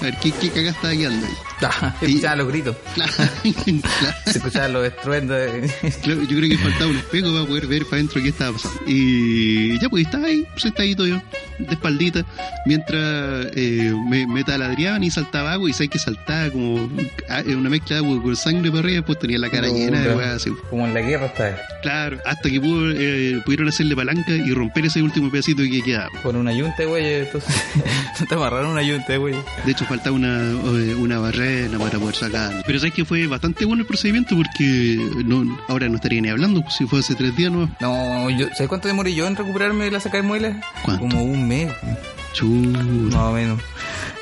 A 0.00 0.04
ver, 0.04 0.16
¿qué, 0.22 0.30
qué 0.30 0.50
cagada 0.50 0.70
está 0.72 0.90
quedando 0.90 1.26
ahí? 1.26 1.32
Ah, 1.62 1.94
escuchaban 2.02 2.38
los 2.38 2.48
gritos, 2.48 2.76
Claro, 2.94 3.12
claro. 3.42 4.14
se 4.26 4.38
escuchaban 4.38 4.72
los 4.74 4.86
estruendos. 4.86 5.36
de- 5.36 5.70
Claro, 6.02 6.22
yo 6.22 6.36
creo 6.36 6.50
que 6.50 6.58
faltaba 6.58 6.90
un 6.90 6.96
espejo 6.96 7.32
para 7.32 7.46
poder 7.46 7.66
ver 7.66 7.84
para 7.84 7.96
adentro 7.96 8.22
qué 8.22 8.28
estaba 8.28 8.52
pasando. 8.52 8.80
Y 8.86 9.78
ya, 9.80 9.88
pues 9.88 10.04
estaba 10.04 10.26
ahí, 10.26 10.46
sentadito 10.56 11.06
yo, 11.06 11.22
de 11.58 11.72
espaldita, 11.72 12.24
mientras 12.66 13.46
eh, 13.54 13.92
me, 14.08 14.26
me 14.26 14.44
taladreaban 14.44 15.02
y 15.04 15.10
saltaba 15.10 15.52
agua, 15.52 15.70
y 15.70 15.72
sabes 15.72 15.90
que 15.90 15.98
saltaba 15.98 16.50
como 16.50 16.90
ah, 17.30 17.40
eh, 17.46 17.54
una 17.56 17.70
mezcla 17.70 17.96
de 17.96 18.04
agua 18.06 18.22
con 18.22 18.36
sangre 18.36 18.70
para 18.70 18.80
arriba, 18.84 19.06
pues 19.06 19.18
tenía 19.18 19.38
la 19.38 19.48
cara 19.48 19.68
llena 19.68 20.00
de 20.02 20.14
weas 20.14 20.34
así. 20.36 20.50
Como 20.68 20.86
en 20.86 20.92
la 20.94 21.00
guerra 21.00 21.26
está. 21.26 21.58
Claro, 21.82 22.18
hasta 22.26 22.50
que 22.50 22.60
pudo, 22.60 22.90
eh, 22.92 23.40
pudieron 23.44 23.68
hacerle 23.68 23.96
palanca 23.96 24.32
y 24.32 24.52
romper 24.52 24.86
ese 24.86 25.00
último 25.02 25.30
pedacito 25.30 25.62
que 25.62 25.82
quedaba. 25.82 26.10
Con 26.22 26.36
una 26.36 26.52
yunta 26.52 26.84
güey, 26.84 27.14
entonces. 27.22 27.54
te 28.28 28.34
amarraron 28.34 28.70
una 28.72 28.82
yunta 28.82 29.16
güey. 29.16 29.34
De 29.64 29.72
hecho, 29.72 29.84
faltaba 29.86 30.14
una, 30.16 30.50
eh, 30.50 30.94
una 30.94 31.18
barrera 31.18 31.45
para 31.78 31.98
poder 31.98 32.14
sacar. 32.14 32.62
Pero 32.66 32.78
sabes 32.78 32.94
que 32.94 33.04
fue 33.04 33.26
bastante 33.26 33.64
bueno 33.64 33.82
el 33.82 33.86
procedimiento 33.86 34.36
porque 34.36 34.96
no, 35.24 35.58
ahora 35.68 35.88
no 35.88 35.96
estaría 35.96 36.20
ni 36.20 36.28
hablando, 36.28 36.62
pues, 36.62 36.74
si 36.74 36.86
fue 36.86 37.00
hace 37.00 37.14
tres 37.14 37.36
días, 37.36 37.52
¿no? 37.52 37.70
No, 37.80 38.30
yo, 38.30 38.48
¿sabes 38.54 38.68
cuánto 38.68 38.88
demoré 38.88 39.14
yo 39.14 39.26
en 39.26 39.36
recuperarme 39.36 39.84
de 39.84 39.90
la 39.90 40.00
saca 40.00 40.18
de 40.18 40.22
muelas? 40.22 40.56
¿Cuánto? 40.82 41.02
Como 41.02 41.22
un 41.24 41.46
mes, 41.46 41.70
Chuta. 42.32 42.82
más 42.82 43.14
o 43.16 43.32
menos. 43.32 43.60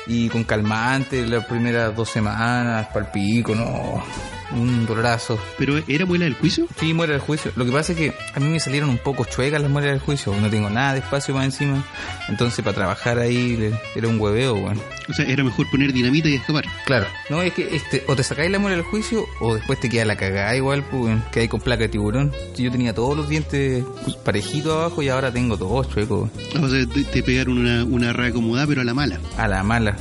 Y 0.07 0.29
con 0.29 0.43
calmante 0.43 1.25
las 1.25 1.45
primeras 1.45 1.95
dos 1.95 2.09
semanas, 2.09 2.87
palpico, 2.93 3.55
no. 3.55 4.03
Un 4.51 4.85
dolorazo. 4.85 5.39
¿Pero 5.57 5.81
era 5.87 6.05
muela 6.05 6.25
del 6.25 6.35
juicio? 6.35 6.67
Sí, 6.79 6.93
muera 6.93 7.13
del 7.13 7.21
juicio. 7.21 7.51
Lo 7.55 7.65
que 7.65 7.71
pasa 7.71 7.93
es 7.93 7.97
que 7.97 8.13
a 8.33 8.39
mí 8.39 8.47
me 8.47 8.59
salieron 8.59 8.89
un 8.89 8.97
poco 8.97 9.25
chuecas 9.25 9.61
las 9.61 9.69
muelas 9.69 9.91
del 9.91 9.99
juicio. 9.99 10.33
No 10.39 10.49
tengo 10.49 10.69
nada 10.69 10.93
de 10.93 10.99
espacio 10.99 11.33
más 11.33 11.45
encima. 11.45 11.83
Entonces, 12.29 12.63
para 12.63 12.75
trabajar 12.75 13.19
ahí 13.19 13.73
era 13.95 14.07
un 14.07 14.19
hueveo, 14.19 14.55
bueno. 14.55 14.81
O 15.09 15.13
sea, 15.13 15.25
era 15.25 15.43
mejor 15.43 15.69
poner 15.69 15.93
dinamita 15.93 16.29
y 16.29 16.35
escapar. 16.35 16.65
Claro. 16.85 17.05
No, 17.29 17.41
es 17.41 17.53
que 17.53 17.75
este, 17.75 18.03
o 18.07 18.15
te 18.15 18.23
sacáis 18.23 18.51
la 18.51 18.59
muela 18.59 18.77
del 18.77 18.85
juicio 18.85 19.25
o 19.39 19.55
después 19.55 19.79
te 19.79 19.89
queda 19.89 20.05
la 20.05 20.15
cagada 20.15 20.55
igual, 20.55 20.83
pues, 20.83 21.17
que 21.31 21.41
hay 21.41 21.47
con 21.47 21.61
placa 21.61 21.83
de 21.83 21.89
tiburón. 21.89 22.31
Yo 22.57 22.71
tenía 22.71 22.93
todos 22.93 23.15
los 23.15 23.29
dientes 23.29 23.83
parejitos 24.23 24.73
abajo 24.73 25.01
y 25.01 25.09
ahora 25.09 25.31
tengo 25.31 25.57
todos 25.57 25.89
chuecos. 25.89 26.29
O 26.61 26.69
sea, 26.69 26.85
te, 26.87 27.03
te 27.03 27.23
pegaron 27.23 27.57
una, 27.57 27.83
una 27.83 28.13
reacomodada, 28.13 28.67
pero 28.67 28.81
a 28.81 28.83
la 28.83 28.93
mala. 28.93 29.19
A 29.37 29.47
la 29.47 29.63
mala. 29.63 29.95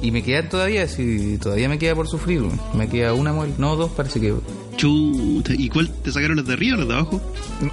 Y 0.00 0.10
me 0.12 0.22
quedan 0.22 0.48
todavía, 0.48 0.86
sí, 0.86 1.38
todavía 1.42 1.68
me 1.68 1.78
queda 1.78 1.94
por 1.94 2.06
sufrir. 2.08 2.42
Me 2.74 2.88
queda 2.88 3.12
una 3.14 3.32
muela, 3.32 3.52
no 3.58 3.74
dos, 3.76 3.90
parece 3.90 4.20
que. 4.20 4.34
Chuta. 4.76 5.52
¿Y 5.56 5.68
cuál? 5.68 5.90
¿Te 5.90 6.12
sacaron 6.12 6.36
las 6.36 6.46
de 6.46 6.52
arriba 6.52 6.76
o 6.76 6.78
las 6.80 6.88
de 6.88 6.94
abajo? 6.94 7.20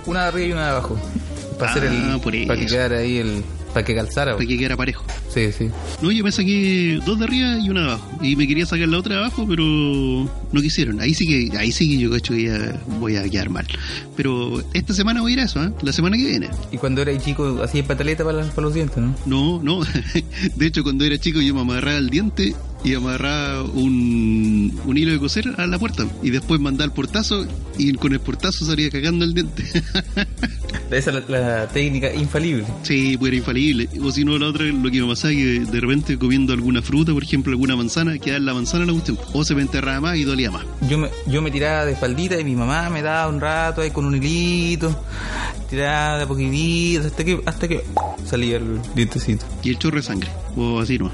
Una 0.08 0.24
de 0.24 0.28
arriba 0.30 0.48
y 0.48 0.52
una 0.54 0.64
de 0.64 0.70
abajo. 0.72 0.98
Para 1.60 1.72
Ah, 1.72 1.76
hacer 1.76 1.84
el. 1.86 2.20
por 2.22 2.34
Para 2.48 2.60
que 2.60 2.66
quedara 2.66 2.98
ahí 2.98 3.18
el. 3.18 3.44
Para 3.76 3.86
que 3.86 3.94
calzara. 3.94 4.36
Para 4.38 4.48
que 4.48 4.58
quedara 4.58 4.78
parejo. 4.78 5.04
Sí, 5.34 5.52
sí. 5.52 5.68
No, 6.02 6.10
yo 6.10 6.24
me 6.24 6.32
saqué 6.32 6.98
dos 7.06 7.20
de 7.20 7.26
arriba 7.26 7.60
y 7.60 7.70
una 7.70 7.82
de 7.82 7.88
abajo. 7.88 8.20
Y 8.24 8.38
me 8.38 8.48
quería 8.48 8.66
sacar 8.66 8.88
la 8.88 8.98
otra 8.98 9.16
de 9.16 9.20
abajo, 9.22 9.46
pero 9.48 9.64
no 9.66 10.62
quisieron. 10.62 11.02
Ahí 11.02 11.14
sí 11.14 11.28
que, 11.28 11.58
ahí 11.58 11.74
sí 11.74 11.90
que 11.90 11.98
yo 11.98 12.10
cacho 12.10 12.34
que 12.34 12.44
ya 12.46 12.82
voy 13.02 13.18
a 13.18 13.24
quedar 13.30 13.50
mal. 13.50 13.68
Pero 14.16 14.64
esta 14.74 14.94
semana 14.94 15.20
voy 15.20 15.32
a 15.32 15.34
ir 15.34 15.40
a 15.42 15.44
eso, 15.44 15.62
¿eh? 15.62 15.72
La 15.82 15.92
semana 15.92 16.16
que 16.16 16.26
viene. 16.26 16.50
Y 16.72 16.78
cuando 16.78 17.02
era 17.02 17.16
chico, 17.18 17.62
hacía 17.62 17.86
pataleta 17.86 18.24
para, 18.24 18.38
las- 18.38 18.48
para 18.52 18.62
los 18.68 18.74
dientes, 18.74 18.98
¿no? 18.98 19.14
No, 19.26 19.62
no. 19.62 19.82
De 20.56 20.66
hecho, 20.66 20.82
cuando 20.84 21.04
era 21.04 21.18
chico 21.18 21.42
yo 21.42 21.54
me 21.54 21.60
amarraba 21.60 21.98
el 21.98 22.10
diente 22.10 22.56
y 22.86 22.94
amarraba 22.94 23.64
un, 23.64 24.80
un 24.86 24.98
hilo 24.98 25.12
de 25.12 25.20
coser 25.20 25.54
a 25.58 25.68
la 25.68 25.78
puerta. 25.80 26.06
Y 26.24 26.30
después 26.30 26.62
mandaba 26.62 26.86
el 26.86 26.92
portazo 26.92 27.46
y 27.78 27.92
con 27.94 28.14
el 28.14 28.22
portazo 28.22 28.64
salía 28.66 28.90
cagando 28.90 29.26
el 29.26 29.34
diente. 29.34 29.64
Esa 30.92 31.12
es 31.12 31.30
la, 31.30 31.40
la 31.40 31.68
técnica 31.68 32.14
infalible. 32.14 32.66
Sí, 32.84 33.18
pues 33.18 33.30
era 33.30 33.38
infalible. 33.38 33.90
O 34.04 34.12
si 34.12 34.24
no, 34.24 34.38
la 34.38 34.48
otra, 34.48 34.66
lo 34.66 34.92
que 34.92 35.02
me 35.02 35.08
pasaba 35.08 35.34
es 35.34 35.38
que 35.38 35.72
de 35.72 35.80
repente 35.82 36.18
comiendo 36.18 36.54
alguna 36.54 36.82
fruta, 36.82 37.12
por 37.14 37.24
ejemplo, 37.24 37.52
alguna 37.52 37.76
manzana, 37.76 38.18
quedaba 38.18 38.38
en 38.38 38.46
la 38.46 38.54
manzana 38.54 38.86
la 38.86 38.92
cuestión. 38.94 39.18
O 39.34 39.44
se 39.44 39.56
me 39.56 39.62
enterraba 39.62 40.00
más 40.02 40.18
y 40.18 40.24
dolía 40.24 40.52
más. 40.52 40.64
Yo 40.88 40.98
me, 40.98 41.10
yo 41.28 41.42
me 41.42 41.52
tiraba 41.52 41.86
de 41.86 41.94
espaldita 41.94 42.40
y 42.40 42.44
mi 42.44 42.56
mamá 42.56 42.90
me 42.90 43.02
daba 43.02 43.30
un 43.30 43.42
rato 43.42 43.82
ahí 43.82 43.92
con 43.92 44.06
un 44.06 44.16
hilito, 44.16 44.96
tiraba 45.70 46.18
de 46.18 46.24
a 46.24 46.28
poquitito 46.28 47.08
hasta 47.08 47.24
que, 47.24 47.42
hasta 47.46 47.68
que 47.68 47.84
salía 48.26 48.58
el 48.58 48.80
dientecito. 48.94 49.46
Y 49.64 49.70
el 49.72 49.80
chorro 49.80 49.98
de 49.98 50.04
sangre. 50.04 50.30
O 50.56 50.80
así 50.80 50.98
no. 50.98 51.12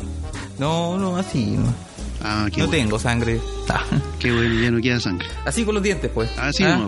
No, 0.59 0.97
no, 0.97 1.17
así, 1.17 1.57
no. 1.57 1.73
Ah, 2.23 2.47
qué 2.51 2.61
no 2.61 2.67
bueno. 2.67 2.83
tengo 2.83 2.99
sangre. 2.99 3.39
Ah. 3.69 3.83
Qué 4.19 4.31
bueno, 4.31 4.61
ya 4.61 4.69
no 4.71 4.81
queda 4.81 4.99
sangre. 4.99 5.27
Así 5.45 5.63
con 5.63 5.73
los 5.75 5.83
dientes, 5.83 6.11
pues. 6.13 6.29
Así 6.37 6.63
Ah. 6.63 6.87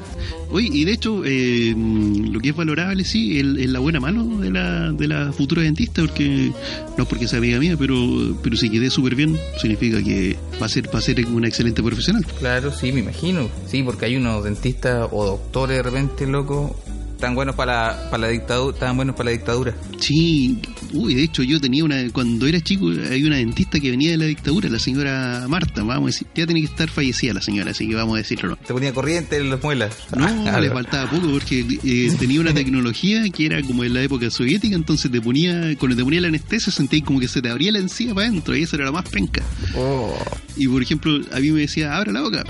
Oye, 0.51 0.69
y 0.71 0.85
de 0.85 0.91
hecho, 0.91 1.23
eh, 1.25 1.73
lo 1.75 2.39
que 2.39 2.49
es 2.49 2.55
valorable, 2.55 3.03
sí, 3.03 3.39
es 3.39 3.45
es 3.57 3.69
la 3.69 3.79
buena 3.79 3.99
mano 3.99 4.23
de 4.39 4.51
la, 4.51 4.91
de 4.91 5.07
la 5.07 5.31
futura 5.33 5.63
dentista, 5.63 6.01
porque 6.01 6.51
no 6.97 7.03
es 7.03 7.09
porque 7.09 7.27
sea 7.27 7.39
amiga 7.39 7.57
mía, 7.59 7.75
pero, 7.77 7.95
pero 8.43 8.55
si 8.55 8.69
quedé 8.69 8.89
súper 8.91 9.15
bien, 9.15 9.37
significa 9.59 10.03
que 10.03 10.37
va 10.61 10.67
a 10.67 10.69
ser, 10.69 10.93
va 10.93 10.99
a 10.99 11.01
ser 11.01 11.25
una 11.27 11.47
excelente 11.47 11.81
profesional. 11.81 12.23
Claro, 12.39 12.71
sí, 12.71 12.91
me 12.91 12.99
imagino. 12.99 13.49
Sí, 13.67 13.81
porque 13.81 14.05
hay 14.05 14.15
unos 14.17 14.43
dentistas 14.43 15.07
o 15.11 15.25
doctores 15.25 15.77
de 15.77 15.83
repente, 15.83 16.27
loco, 16.27 16.75
Tan 17.23 17.35
buenos 17.35 17.55
para 17.55 17.93
la, 17.93 18.09
para 18.09 18.23
la 18.23 18.27
dictadura, 18.27 18.77
tan 18.77 18.97
buenos 18.97 19.15
para 19.15 19.27
la 19.29 19.31
dictadura. 19.31 19.73
Sí, 19.97 20.59
uy, 20.91 21.15
de 21.15 21.23
hecho 21.23 21.41
yo 21.41 21.61
tenía 21.61 21.85
una, 21.85 22.09
cuando 22.11 22.47
era 22.47 22.59
chico, 22.59 22.89
hay 22.89 23.23
una 23.23 23.37
dentista 23.37 23.79
que 23.79 23.91
venía 23.91 24.11
de 24.11 24.17
la 24.17 24.25
dictadura, 24.25 24.67
la 24.67 24.77
señora 24.77 25.45
Marta, 25.47 25.83
vamos 25.83 26.03
a 26.03 26.05
decir, 26.07 26.27
ya 26.35 26.45
tiene 26.45 26.59
que 26.59 26.65
estar 26.65 26.89
fallecida 26.89 27.33
la 27.33 27.41
señora, 27.41 27.71
así 27.71 27.87
que 27.87 27.95
vamos 27.95 28.15
a 28.15 28.17
decirlo. 28.17 28.57
Te 28.57 28.73
ponía 28.73 28.93
corriente 28.93 29.37
en 29.37 29.49
las 29.49 29.63
muelas. 29.63 29.99
No, 30.17 30.25
Ah, 30.25 30.59
le 30.59 30.69
faltaba 30.69 31.09
poco 31.09 31.31
porque 31.31 31.65
eh, 31.85 32.13
tenía 32.19 32.41
una 32.41 32.53
tecnología 32.53 33.23
que 33.29 33.45
era 33.45 33.61
como 33.61 33.85
en 33.85 33.93
la 33.93 34.01
época 34.01 34.29
soviética, 34.29 34.75
entonces 34.75 35.09
te 35.09 35.21
ponía, 35.21 35.77
cuando 35.77 35.95
te 35.95 36.03
ponía 36.03 36.19
la 36.19 36.27
anestesia 36.27 36.73
sentías 36.73 37.05
como 37.05 37.21
que 37.21 37.29
se 37.29 37.41
te 37.41 37.49
abría 37.49 37.71
la 37.71 37.79
encía 37.79 38.13
para 38.13 38.27
adentro 38.27 38.53
y 38.53 38.63
eso 38.63 38.75
era 38.75 38.83
lo 38.83 38.91
más 38.91 39.07
penca. 39.07 39.41
Oh. 39.77 40.13
Y 40.57 40.67
por 40.67 40.81
ejemplo, 40.81 41.21
a 41.31 41.39
mí 41.39 41.51
me 41.51 41.61
decía, 41.61 41.95
abra 41.95 42.11
la 42.11 42.19
boca. 42.19 42.43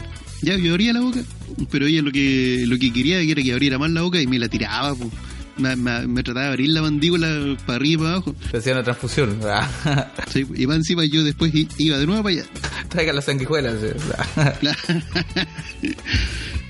Ya, 0.44 0.56
yo 0.58 0.72
abría 0.72 0.94
la 0.94 1.00
boca, 1.02 1.22
pero 1.72 1.88
ella 1.88 2.02
lo 2.02 2.12
que 2.12 2.66
lo 2.68 2.78
que 2.78 2.92
quería 2.94 3.20
era 3.22 3.42
que 3.42 3.52
abriera 3.54 3.78
más 3.80 3.90
la 3.92 4.02
boca 4.02 4.22
y 4.22 4.28
me 4.28 4.38
la 4.40 4.50
tiraba. 4.50 4.94
po. 4.96 5.10
Me, 5.56 5.76
me- 5.76 6.08
me 6.08 6.24
trataba 6.24 6.48
de 6.48 6.52
abrir 6.54 6.70
la 6.70 6.82
mandíbula 6.82 7.56
para 7.68 7.76
arriba 7.76 7.94
y 7.94 7.98
para 7.98 8.10
abajo. 8.16 8.36
Te 8.52 8.58
hacía 8.58 8.74
una 8.74 8.84
transfusión. 8.84 9.40
Ah. 9.46 10.12
Sí, 10.32 10.46
y 10.56 10.66
más 10.68 10.78
encima 10.78 11.06
yo 11.06 11.24
después 11.24 11.52
iba 11.78 11.98
de 11.98 12.06
nuevo 12.08 12.24
para 12.24 12.36
allá. 12.36 12.46
Traiga 12.90 13.14
las 13.14 13.26
sanguijuelas. 13.26 13.76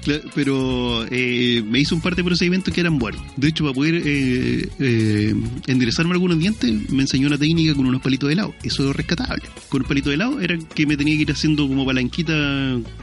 Claro. 0.03 0.23
Pero 0.35 1.05
eh, 1.09 1.63
me 1.67 1.79
hizo 1.79 1.95
un 1.95 2.01
par 2.01 2.15
de 2.15 2.23
procedimientos 2.23 2.73
que 2.73 2.81
eran 2.81 2.97
buenos. 2.99 3.21
De 3.37 3.47
hecho, 3.49 3.63
para 3.63 3.73
poder 3.73 4.01
eh, 4.05 4.67
eh, 4.79 5.35
enderezarme 5.67 6.11
algunos 6.13 6.39
dientes, 6.39 6.89
me 6.89 7.01
enseñó 7.03 7.27
una 7.27 7.37
técnica 7.37 7.73
con 7.75 7.85
unos 7.85 8.01
palitos 8.01 8.27
de 8.27 8.33
helado. 8.33 8.53
Eso 8.63 8.89
es 8.89 8.95
rescatable. 8.95 9.43
Con 9.69 9.81
un 9.83 9.87
palito 9.87 10.09
de 10.09 10.15
helado 10.15 10.39
era 10.41 10.57
que 10.75 10.85
me 10.85 10.97
tenía 10.97 11.15
que 11.15 11.21
ir 11.23 11.31
haciendo 11.31 11.67
como 11.67 11.85
palanquita 11.85 12.33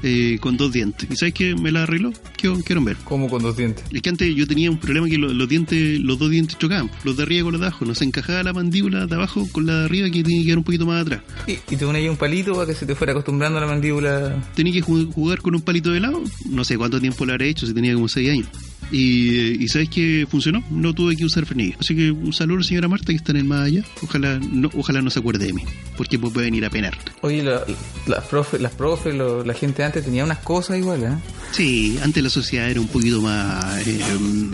eh, 0.02 0.38
con 0.40 0.56
dos 0.56 0.72
dientes. 0.72 1.08
¿Y 1.10 1.16
sabes 1.16 1.34
qué? 1.34 1.54
Me 1.54 1.70
la 1.72 1.82
arregló. 1.84 2.12
Quiero, 2.36 2.58
quiero 2.60 2.82
ver. 2.82 2.96
Como 3.04 3.28
con 3.28 3.42
dos 3.42 3.56
dientes. 3.56 3.84
Es 3.92 4.02
que 4.02 4.08
antes 4.10 4.34
yo 4.34 4.46
tenía 4.46 4.70
un 4.70 4.78
problema 4.78 5.08
que 5.08 5.18
lo- 5.18 5.32
los 5.32 5.48
dientes, 5.48 6.00
los 6.00 6.18
dos 6.18 6.30
dientes 6.30 6.58
chocaban, 6.58 6.90
los 7.04 7.16
de 7.16 7.22
arriba 7.22 7.44
con 7.44 7.52
los 7.52 7.60
de 7.60 7.66
abajo, 7.68 7.84
no 7.84 7.94
se 7.94 8.04
encajaba 8.04 8.42
la 8.42 8.52
mandíbula 8.52 9.06
de 9.06 9.14
abajo 9.14 9.48
con 9.52 9.66
la 9.66 9.80
de 9.80 9.84
arriba 9.86 10.10
que 10.10 10.22
tenía 10.22 10.40
que 10.40 10.44
quedar 10.46 10.58
un 10.58 10.64
poquito 10.64 10.86
más 10.86 11.02
atrás. 11.02 11.20
Y, 11.46 11.52
y 11.52 11.56
te 11.76 11.78
ponías 11.78 11.96
ahí 12.02 12.08
un 12.08 12.16
palito 12.16 12.52
para 12.54 12.66
que 12.66 12.74
se 12.74 12.86
te 12.86 12.94
fuera 12.94 13.12
acostumbrando 13.12 13.58
a 13.58 13.60
la 13.62 13.66
mandíbula. 13.66 14.50
tenía 14.54 14.72
que 14.72 14.82
ju- 14.82 15.10
jugar 15.12 15.40
con 15.40 15.54
un 15.54 15.62
palito 15.62 15.90
de 15.90 15.98
helado, 15.98 16.22
no 16.48 16.64
sé 16.64 16.76
cuánto 16.76 16.89
tiempo 16.98 17.26
lo 17.26 17.32
habré 17.32 17.50
hecho, 17.50 17.66
si 17.66 17.74
tenía 17.74 17.92
como 17.94 18.08
6 18.08 18.30
años. 18.30 18.48
Y, 18.92 19.62
y 19.62 19.68
¿sabes 19.68 19.88
que 19.88 20.26
funcionó? 20.28 20.64
No 20.70 20.92
tuve 20.94 21.14
que 21.14 21.24
usar 21.24 21.46
frenillo. 21.46 21.76
Así 21.78 21.94
que 21.94 22.10
un 22.10 22.32
saludo 22.32 22.56
a 22.56 22.60
la 22.62 22.64
señora 22.66 22.88
Marta 22.88 23.06
que 23.12 23.16
está 23.16 23.30
en 23.30 23.36
el 23.38 23.44
más 23.44 23.66
allá. 23.66 23.84
Ojalá 24.02 24.40
no, 24.40 24.68
ojalá 24.74 25.00
no 25.00 25.10
se 25.10 25.20
acuerde 25.20 25.46
de 25.46 25.52
mí, 25.52 25.62
porque 25.96 26.18
pues 26.18 26.32
venir 26.32 26.64
a 26.64 26.70
penar. 26.70 26.98
Oye, 27.20 27.42
la- 27.44 27.62
las 28.08 28.24
profes, 28.24 28.60
las 28.60 28.72
profes 28.72 29.14
lo- 29.14 29.44
la 29.44 29.54
gente 29.54 29.84
antes 29.84 30.04
tenía 30.04 30.24
unas 30.24 30.38
cosas 30.38 30.78
igual, 30.78 31.04
¿eh? 31.04 31.12
Sí, 31.52 31.98
antes 32.02 32.20
la 32.20 32.30
sociedad 32.30 32.68
era 32.68 32.80
un 32.80 32.88
poquito 32.88 33.20
más... 33.22 33.86
eh, 33.86 34.00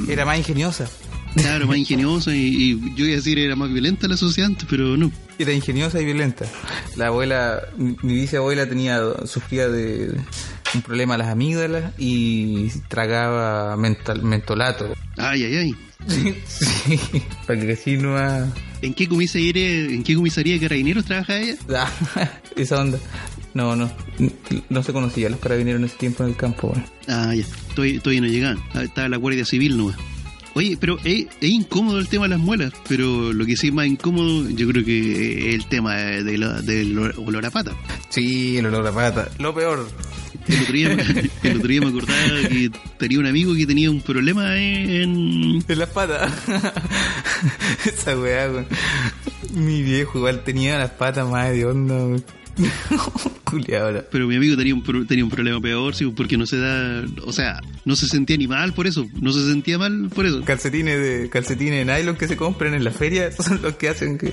Era 0.08 0.26
más 0.26 0.36
ingeniosa. 0.36 0.86
claro, 1.34 1.66
más 1.66 1.78
ingeniosa 1.78 2.34
y, 2.34 2.72
y 2.72 2.80
yo 2.94 3.04
iba 3.06 3.12
a 3.14 3.16
decir 3.16 3.38
era 3.38 3.56
más 3.56 3.70
violenta 3.72 4.06
la 4.08 4.16
sociedad 4.18 4.50
antes, 4.50 4.66
pero 4.68 4.98
no. 4.98 5.10
Era 5.38 5.52
ingeniosa 5.54 6.00
y 6.00 6.04
violenta. 6.04 6.44
La 6.96 7.06
abuela, 7.08 7.62
mi 7.78 7.94
mi 8.02 8.14
bisabuela 8.14 8.66
tenía, 8.68 9.00
sufría 9.26 9.68
de 9.68 10.14
un 10.76 10.82
problema 10.82 11.14
a 11.14 11.18
las 11.18 11.28
amígdalas 11.28 11.92
y 11.98 12.68
tragaba 12.88 13.76
mental, 13.76 14.22
mentolato. 14.22 14.94
Ay, 15.16 15.44
ay, 15.44 15.56
ay. 15.56 15.74
sí, 16.46 17.22
para 17.46 17.60
que 17.60 17.72
así 17.72 17.96
no 17.96 18.16
ha... 18.16 18.46
¿En 18.82 18.94
qué 18.94 19.08
comisaría, 19.08 19.68
en 19.86 20.04
qué 20.04 20.14
comisaría 20.14 20.54
de 20.54 20.60
carabineros 20.60 21.04
trabaja 21.04 21.38
ella? 21.38 21.56
Ah, 21.74 21.90
esa 22.56 22.80
onda. 22.80 22.98
No, 23.54 23.74
no, 23.74 23.90
no 24.68 24.82
se 24.82 24.92
conocía 24.92 25.30
los 25.30 25.40
carabineros 25.40 25.78
en 25.80 25.86
ese 25.86 25.96
tiempo 25.96 26.22
en 26.22 26.30
el 26.30 26.36
campo. 26.36 26.68
bueno. 26.68 26.84
Ah, 27.08 27.34
ya. 27.34 27.44
Todavía, 27.74 28.00
todavía 28.00 28.20
no 28.20 28.26
llegaban. 28.28 28.58
Ah, 28.74 28.82
Estaba 28.82 29.08
la 29.08 29.16
Guardia 29.16 29.44
Civil 29.46 29.76
nomás. 29.78 29.96
Oye, 30.54 30.76
pero 30.80 30.98
es, 31.04 31.26
es 31.40 31.50
incómodo 31.50 31.98
el 31.98 32.08
tema 32.08 32.24
de 32.24 32.30
las 32.30 32.38
muelas, 32.38 32.72
pero 32.88 33.32
lo 33.32 33.44
que 33.44 33.56
sí 33.56 33.68
es 33.68 33.72
más 33.74 33.86
incómodo, 33.86 34.48
yo 34.50 34.66
creo 34.68 34.84
que 34.84 35.48
es 35.50 35.54
el 35.54 35.66
tema 35.66 35.94
de 35.96 36.38
la- 36.38 36.60
del 36.62 36.98
olor 36.98 37.44
a 37.44 37.50
pata. 37.50 37.72
Sí, 38.10 38.56
el 38.58 38.66
olor 38.66 38.86
a 38.86 38.92
pata. 38.92 39.28
Lo 39.38 39.54
peor. 39.54 39.86
El 40.48 40.60
otro, 40.62 40.72
día, 40.72 40.88
me- 40.90 41.30
el 41.50 41.56
otro 41.58 41.68
día 41.68 41.80
me 41.80 41.88
acordaba 41.88 42.48
que 42.48 42.70
tenía 42.98 43.18
un 43.18 43.26
amigo 43.26 43.54
que 43.54 43.66
tenía 43.66 43.90
un 43.90 44.00
problema 44.00 44.56
en... 44.56 45.64
En 45.66 45.78
las 45.78 45.88
patas. 45.90 46.32
Esa 47.86 48.18
weá, 48.18 48.48
weón. 48.50 48.66
Mi 49.54 49.82
viejo 49.82 50.18
igual 50.18 50.42
tenía 50.44 50.78
las 50.78 50.90
patas 50.90 51.28
más 51.28 51.50
de 51.50 51.66
onda, 51.66 51.94
weón. 51.94 52.24
Culeado, 53.44 53.86
ahora. 53.86 54.04
Pero 54.10 54.26
mi 54.26 54.36
amigo 54.36 54.56
tenía 54.56 54.74
un, 54.74 55.06
tenía 55.06 55.24
un 55.24 55.30
problema 55.30 55.60
peor, 55.60 55.94
sí, 55.94 56.06
porque 56.06 56.36
no 56.36 56.46
se 56.46 56.58
da... 56.58 57.04
O 57.24 57.32
sea, 57.32 57.60
no 57.84 57.96
se 57.96 58.06
sentía 58.06 58.36
ni 58.36 58.46
mal 58.46 58.72
por 58.72 58.86
eso, 58.86 59.06
no 59.20 59.32
se 59.32 59.46
sentía 59.46 59.78
mal 59.78 60.08
por 60.14 60.26
eso. 60.26 60.42
Calcetines 60.44 60.98
de 60.98 61.28
calcetines 61.30 61.86
de 61.86 61.92
nylon 61.92 62.16
que 62.16 62.28
se 62.28 62.36
compran 62.36 62.74
en 62.74 62.84
la 62.84 62.90
feria 62.90 63.26
esos 63.28 63.46
son 63.46 63.62
los 63.62 63.76
que 63.76 63.88
hacen 63.88 64.18
que 64.18 64.32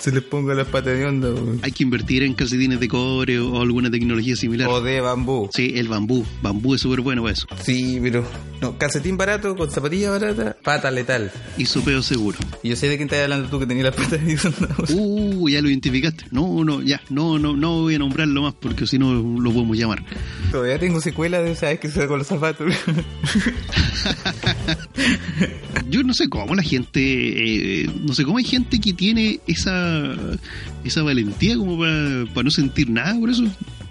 se 0.00 0.10
les 0.10 0.22
ponga 0.22 0.54
las 0.54 0.68
patas 0.68 0.96
de 0.98 1.06
onda. 1.06 1.28
Hay 1.62 1.72
que 1.72 1.82
invertir 1.82 2.22
en 2.22 2.34
calcetines 2.34 2.80
de 2.80 2.88
cobre 2.88 3.38
o, 3.38 3.52
o 3.52 3.62
alguna 3.62 3.90
tecnología 3.90 4.36
similar. 4.36 4.68
O 4.68 4.80
de 4.80 5.00
bambú. 5.00 5.48
Sí, 5.54 5.72
el 5.76 5.88
bambú. 5.88 6.24
Bambú 6.42 6.74
es 6.74 6.80
súper 6.80 7.00
bueno 7.00 7.22
para 7.22 7.34
eso. 7.34 7.46
Sí, 7.62 7.98
pero 8.02 8.26
no, 8.60 8.78
calcetín 8.78 9.16
barato 9.16 9.54
con 9.56 9.70
zapatilla 9.70 10.10
barata, 10.10 10.56
pata 10.62 10.90
letal. 10.90 11.30
Y 11.58 11.66
sopeo 11.66 12.02
seguro. 12.02 12.38
Y 12.62 12.70
yo 12.70 12.76
sé 12.76 12.88
de 12.88 12.96
quién 12.96 13.06
estás 13.06 13.22
hablando 13.22 13.48
tú 13.48 13.58
que 13.58 13.66
tenías 13.66 13.84
las 13.84 13.94
patas 13.94 14.24
de 14.24 14.38
onda. 14.44 14.74
Uh, 14.88 15.48
ya 15.48 15.60
lo 15.60 15.68
identificaste. 15.68 16.24
No, 16.30 16.64
no, 16.64 16.82
ya, 16.82 17.00
no, 17.10 17.33
no, 17.38 17.56
no 17.56 17.80
voy 17.82 17.94
a 17.94 17.98
nombrarlo 17.98 18.42
más 18.42 18.54
porque 18.54 18.86
si 18.86 18.98
no 18.98 19.12
lo 19.14 19.52
podemos 19.52 19.76
llamar. 19.76 20.02
Todavía 20.50 20.78
tengo 20.78 21.00
secuelas 21.00 21.44
de 21.44 21.52
esa 21.52 21.66
vez 21.68 21.80
que 21.80 21.88
se 21.88 22.06
con 22.06 22.18
los 22.18 22.26
zapatos. 22.26 22.74
Yo 25.88 26.02
no 26.02 26.14
sé 26.14 26.28
cómo 26.28 26.54
la 26.54 26.62
gente, 26.62 27.00
eh, 27.82 27.90
no 28.02 28.14
sé 28.14 28.24
cómo 28.24 28.38
hay 28.38 28.44
gente 28.44 28.80
que 28.80 28.92
tiene 28.92 29.40
esa, 29.46 30.14
esa 30.84 31.02
valentía 31.02 31.56
como 31.56 31.78
para 31.78 32.44
no 32.44 32.50
sentir 32.50 32.90
nada 32.90 33.18
por 33.18 33.30
eso. 33.30 33.44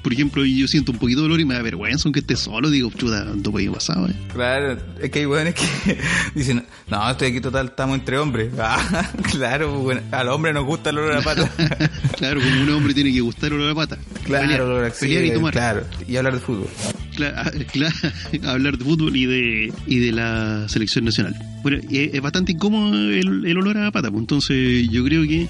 Por 0.03 0.13
ejemplo, 0.13 0.43
yo 0.45 0.67
siento 0.67 0.91
un 0.91 0.97
poquito 0.99 1.21
de 1.21 1.23
dolor 1.23 1.39
y 1.39 1.45
me 1.45 1.53
da 1.55 1.61
vergüenza 1.61 2.03
aunque 2.05 2.19
esté 2.19 2.35
solo. 2.35 2.69
Digo, 2.69 2.91
chuta, 2.95 3.21
ando 3.21 3.51
por 3.51 3.61
ahí 3.61 3.69
pasado. 3.69 4.07
eh. 4.09 4.13
Claro, 4.33 4.77
es 5.01 5.09
que 5.09 5.19
hay 5.19 5.25
weones 5.25 5.55
que 5.55 5.97
dicen, 6.35 6.65
no, 6.89 7.09
estoy 7.09 7.29
aquí 7.29 7.39
total, 7.41 7.67
estamos 7.67 7.97
entre 7.97 8.17
hombres. 8.17 8.51
Ah, 8.59 9.09
claro, 9.31 9.79
bueno, 9.79 10.01
al 10.11 10.27
hombre 10.29 10.53
nos 10.53 10.65
gusta 10.65 10.89
el 10.91 10.97
olor 10.99 11.17
a 11.17 11.21
pata. 11.21 11.49
claro, 12.17 12.39
como 12.41 12.61
un 12.61 12.69
hombre 12.69 12.93
tiene 12.93 13.11
que 13.13 13.21
gustar 13.21 13.47
el 13.51 13.59
olor 13.59 13.71
a 13.71 13.75
pata. 13.75 13.97
Claro, 14.23 14.43
pelear, 14.43 14.61
el 14.61 14.67
olor 14.67 14.85
a 14.85 14.89
pelear 14.89 15.21
y 15.23 15.25
axila, 15.27 15.33
tomar. 15.35 15.53
Claro, 15.53 15.83
y 16.07 16.15
hablar 16.17 16.33
de 16.33 16.39
fútbol. 16.39 16.67
Cla- 17.15 17.51
cla- 17.73 18.13
hablar 18.43 18.77
de 18.77 18.85
fútbol 18.85 19.15
y 19.15 19.25
de 19.25 19.73
y 19.87 19.99
de 19.99 20.11
la 20.11 20.67
selección 20.69 21.05
nacional. 21.05 21.35
Bueno, 21.61 21.79
es, 21.89 22.21
bastante 22.21 22.51
incómodo 22.51 22.93
el, 23.09 23.45
el 23.45 23.57
olor 23.57 23.77
a 23.77 23.89
pata, 23.91 24.09
pues 24.11 24.19
entonces 24.21 24.89
yo 24.89 25.03
creo 25.05 25.23
que 25.23 25.47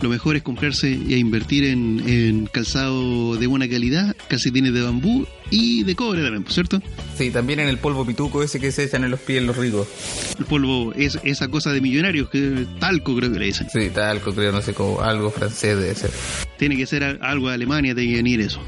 lo 0.00 0.08
mejor 0.08 0.36
es 0.36 0.42
comprarse 0.42 0.92
e 0.92 1.18
invertir 1.18 1.64
en, 1.64 2.00
en 2.06 2.46
calzado 2.46 3.36
de 3.36 3.46
buena 3.48 3.68
calidad, 3.68 4.14
calcetines 4.28 4.72
de 4.72 4.82
bambú 4.82 5.26
y 5.50 5.82
de 5.82 5.96
cobre 5.96 6.22
también, 6.22 6.44
¿por 6.44 6.52
cierto? 6.52 6.80
Sí, 7.16 7.30
también 7.30 7.58
en 7.58 7.68
el 7.68 7.78
polvo 7.78 8.06
pituco 8.06 8.42
ese 8.44 8.60
que 8.60 8.70
se 8.70 8.84
echan 8.84 9.02
en 9.02 9.10
los 9.10 9.18
pies 9.18 9.42
los 9.42 9.56
ricos. 9.56 9.88
El 10.38 10.44
polvo 10.44 10.92
es 10.94 11.18
esa 11.24 11.48
cosa 11.48 11.72
de 11.72 11.80
millonarios, 11.80 12.30
que 12.30 12.64
talco 12.78 13.16
creo 13.16 13.32
que 13.32 13.38
le 13.40 13.46
dicen. 13.46 13.66
Sí, 13.72 13.90
talco, 13.92 14.32
creo, 14.32 14.52
no 14.52 14.62
sé, 14.62 14.74
como 14.74 15.00
algo 15.00 15.30
francés 15.32 15.76
debe 15.76 15.94
ser. 15.96 16.10
Tiene 16.56 16.76
que 16.76 16.86
ser 16.86 17.02
algo 17.20 17.48
de 17.48 17.54
Alemania, 17.54 17.94
tiene 17.96 18.10
que 18.10 18.16
venir 18.18 18.40
eso. 18.42 18.60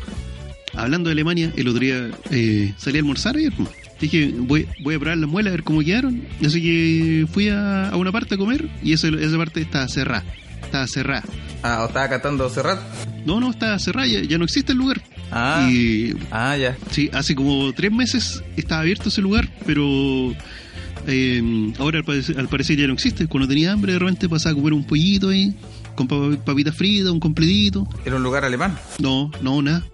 Hablando 0.82 1.08
de 1.08 1.12
Alemania, 1.12 1.52
el 1.56 1.68
otro 1.68 1.80
día 1.80 2.10
eh, 2.30 2.72
salí 2.76 2.96
a 2.98 3.00
almorzar 3.00 3.36
ayer. 3.36 3.52
Dije, 4.00 4.32
voy, 4.36 4.66
voy 4.82 4.94
a 4.94 4.98
probar 4.98 5.18
las 5.18 5.28
muelas 5.28 5.50
a 5.52 5.56
ver 5.56 5.62
cómo 5.64 5.80
quedaron. 5.80 6.22
Así 6.44 6.62
que 6.62 7.26
fui 7.32 7.48
a, 7.50 7.90
a 7.90 7.96
una 7.96 8.10
parte 8.12 8.34
a 8.34 8.38
comer 8.38 8.68
y 8.82 8.92
esa, 8.92 9.08
esa 9.08 9.36
parte 9.36 9.60
estaba 9.60 9.86
cerrada. 9.88 10.24
Estaba 10.62 10.86
cerrada. 10.86 11.24
Ah, 11.62 11.82
¿o 11.82 11.86
estaba 11.88 12.08
catando 12.08 12.48
Serrat? 12.48 12.78
No, 13.26 13.40
no, 13.40 13.50
estaba 13.50 13.78
cerrada, 13.78 14.06
ya, 14.06 14.22
ya 14.22 14.38
no 14.38 14.44
existe 14.44 14.72
el 14.72 14.78
lugar. 14.78 15.02
Ah. 15.30 15.68
Y 15.70 16.14
Ah, 16.30 16.56
ya. 16.56 16.76
sí, 16.90 17.10
hace 17.12 17.34
como 17.34 17.72
tres 17.74 17.92
meses 17.92 18.42
estaba 18.56 18.80
abierto 18.80 19.08
ese 19.10 19.20
lugar, 19.20 19.48
pero 19.66 20.32
eh, 21.06 21.72
ahora 21.78 21.98
al 21.98 22.04
parecer, 22.04 22.38
al 22.38 22.48
parecer 22.48 22.78
ya 22.78 22.86
no 22.86 22.94
existe. 22.94 23.26
Cuando 23.26 23.48
tenía 23.48 23.72
hambre, 23.72 23.92
de 23.92 23.98
repente 23.98 24.28
pasaba 24.28 24.52
a 24.52 24.54
comer 24.56 24.72
un 24.72 24.84
pollito 24.84 25.28
ahí, 25.28 25.54
con 25.94 26.08
pap- 26.08 26.38
papitas 26.44 26.74
fritas, 26.74 27.10
un 27.10 27.20
completito. 27.20 27.86
Era 28.04 28.16
un 28.16 28.22
lugar 28.22 28.44
alemán. 28.44 28.78
No, 28.98 29.30
no, 29.42 29.60
nada. 29.62 29.84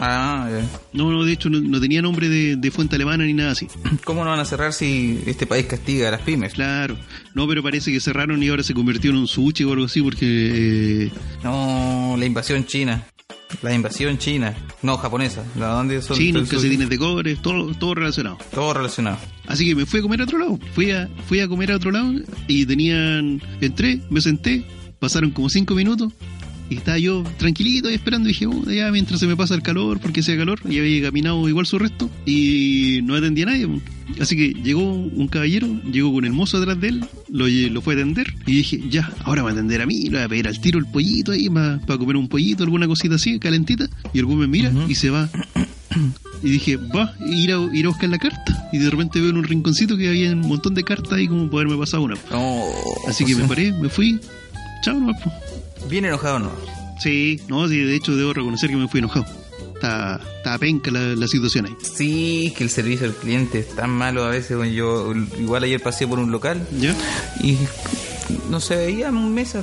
Ah, 0.00 0.48
ya. 0.50 0.64
No, 0.92 1.10
no, 1.10 1.24
de 1.24 1.32
hecho 1.32 1.50
no, 1.50 1.60
no 1.60 1.80
tenía 1.80 2.00
nombre 2.02 2.28
de, 2.28 2.56
de 2.56 2.70
fuente 2.70 2.96
alemana 2.96 3.24
ni 3.24 3.32
nada 3.34 3.52
así. 3.52 3.66
¿Cómo 4.04 4.24
no 4.24 4.30
van 4.30 4.40
a 4.40 4.44
cerrar 4.44 4.72
si 4.72 5.20
este 5.26 5.46
país 5.46 5.66
castiga 5.66 6.08
a 6.08 6.10
las 6.12 6.22
pymes? 6.22 6.54
Claro. 6.54 6.96
No, 7.34 7.46
pero 7.48 7.62
parece 7.62 7.92
que 7.92 8.00
cerraron 8.00 8.42
y 8.42 8.48
ahora 8.48 8.62
se 8.62 8.74
convirtió 8.74 9.10
en 9.10 9.16
un 9.16 9.26
sushi 9.28 9.64
o 9.64 9.72
algo 9.72 9.86
así 9.86 10.00
porque... 10.02 11.06
eh, 11.06 11.10
No, 11.42 12.14
la 12.18 12.24
invasión 12.26 12.64
china. 12.64 13.04
La 13.62 13.74
invasión 13.74 14.18
china. 14.18 14.54
No, 14.82 14.98
japonesa. 14.98 15.42
¿La 15.58 15.68
dónde 15.68 16.00
son? 16.02 16.16
chinos, 16.16 16.48
calcetines 16.48 16.88
de 16.88 16.98
cobre, 16.98 17.34
todo, 17.36 17.74
todo 17.74 17.94
relacionado. 17.94 18.38
Todo 18.54 18.74
relacionado. 18.74 19.18
Así 19.46 19.64
que 19.66 19.74
me 19.74 19.86
fui 19.86 20.00
a 20.00 20.02
comer 20.02 20.20
a 20.20 20.24
otro 20.24 20.38
lado. 20.38 20.58
Fui 20.74 20.90
a, 20.90 21.08
fui 21.26 21.40
a 21.40 21.48
comer 21.48 21.72
a 21.72 21.76
otro 21.76 21.90
lado 21.90 22.12
y 22.46 22.66
tenían... 22.66 23.40
Entré, 23.60 24.00
me 24.10 24.20
senté, 24.20 24.64
pasaron 24.98 25.30
como 25.30 25.48
cinco 25.48 25.74
minutos 25.74 26.12
Y 26.70 26.76
estaba 26.76 26.98
yo 26.98 27.24
tranquilito 27.38 27.90
y 27.90 27.94
esperando. 27.94 28.28
Y 28.28 28.32
dije, 28.32 28.46
oh, 28.46 28.70
ya 28.70 28.90
mientras 28.90 29.20
se 29.20 29.26
me 29.26 29.36
pasa 29.36 29.54
el 29.54 29.62
calor, 29.62 30.00
porque 30.00 30.22
sea 30.22 30.36
calor. 30.36 30.60
Y 30.68 30.78
había 30.78 31.02
caminado 31.02 31.48
igual 31.48 31.66
su 31.66 31.78
resto. 31.78 32.10
Y 32.26 33.00
no 33.04 33.14
atendía 33.14 33.44
a 33.44 33.50
nadie. 33.50 33.68
Así 34.20 34.36
que 34.36 34.52
llegó 34.62 34.82
un 34.82 35.28
caballero, 35.28 35.68
llegó 35.90 36.12
con 36.12 36.24
el 36.24 36.32
mozo 36.32 36.56
atrás 36.58 36.80
de 36.80 36.88
él, 36.88 37.04
lo, 37.30 37.46
lo 37.46 37.80
fue 37.82 37.94
a 37.94 37.96
atender. 37.98 38.34
Y 38.46 38.56
dije, 38.56 38.82
ya, 38.88 39.10
ahora 39.24 39.42
me 39.42 39.46
va 39.46 39.50
a 39.50 39.52
atender 39.52 39.80
a 39.82 39.86
mí. 39.86 40.04
Le 40.04 40.10
voy 40.10 40.20
a 40.20 40.28
pedir 40.28 40.48
al 40.48 40.60
tiro 40.60 40.78
el 40.78 40.86
pollito 40.86 41.32
ahí 41.32 41.48
para 41.48 41.78
comer 41.98 42.16
un 42.16 42.28
pollito, 42.28 42.64
alguna 42.64 42.86
cosita 42.86 43.16
así, 43.16 43.38
calentita. 43.38 43.88
Y 44.12 44.18
el 44.18 44.24
güey 44.24 44.38
me 44.38 44.46
mira 44.46 44.72
y 44.88 44.94
se 44.94 45.10
va. 45.10 45.28
Y 46.42 46.50
dije, 46.50 46.76
va, 46.76 47.14
ir 47.26 47.52
a, 47.52 47.68
ir 47.74 47.86
a 47.86 47.88
buscar 47.88 48.08
la 48.08 48.18
carta. 48.18 48.68
Y 48.72 48.78
de 48.78 48.90
repente 48.90 49.20
veo 49.20 49.30
en 49.30 49.38
un 49.38 49.44
rinconcito 49.44 49.96
que 49.96 50.08
había 50.08 50.30
un 50.32 50.40
montón 50.40 50.74
de 50.74 50.84
cartas 50.84 51.14
ahí 51.14 51.26
como 51.26 51.50
poderme 51.50 51.76
pasar 51.76 52.00
una. 52.00 52.14
No, 52.30 52.62
Así 53.08 53.24
que 53.24 53.34
me 53.34 53.44
paré, 53.44 53.72
me 53.72 53.88
fui. 53.88 54.20
Chao, 54.82 54.94
nomás, 54.94 55.20
po. 55.20 55.32
Bien 55.88 56.04
enojado, 56.04 56.38
¿no? 56.38 56.50
Sí, 57.00 57.40
no, 57.48 57.68
sí, 57.68 57.78
de 57.78 57.94
hecho 57.96 58.16
debo 58.16 58.32
reconocer 58.32 58.70
que 58.70 58.76
me 58.76 58.88
fui 58.88 58.98
enojado. 58.98 59.24
Está, 59.74 60.20
está 60.38 60.58
penca 60.58 60.90
la, 60.90 61.00
la 61.14 61.28
situación 61.28 61.66
ahí. 61.66 61.76
Sí, 61.80 62.52
que 62.56 62.64
el 62.64 62.70
servicio 62.70 63.06
al 63.06 63.14
cliente 63.14 63.60
es 63.60 63.68
tan 63.76 63.90
malo 63.90 64.24
a 64.24 64.28
veces. 64.30 64.58
Yo 64.72 65.12
igual 65.38 65.62
ayer 65.64 65.80
pasé 65.80 66.06
por 66.08 66.18
un 66.18 66.32
local 66.32 66.66
¿Ya? 66.80 66.94
y 67.40 67.56
no 68.50 68.58
se 68.60 68.74
veía 68.76 69.12
mesa. 69.12 69.62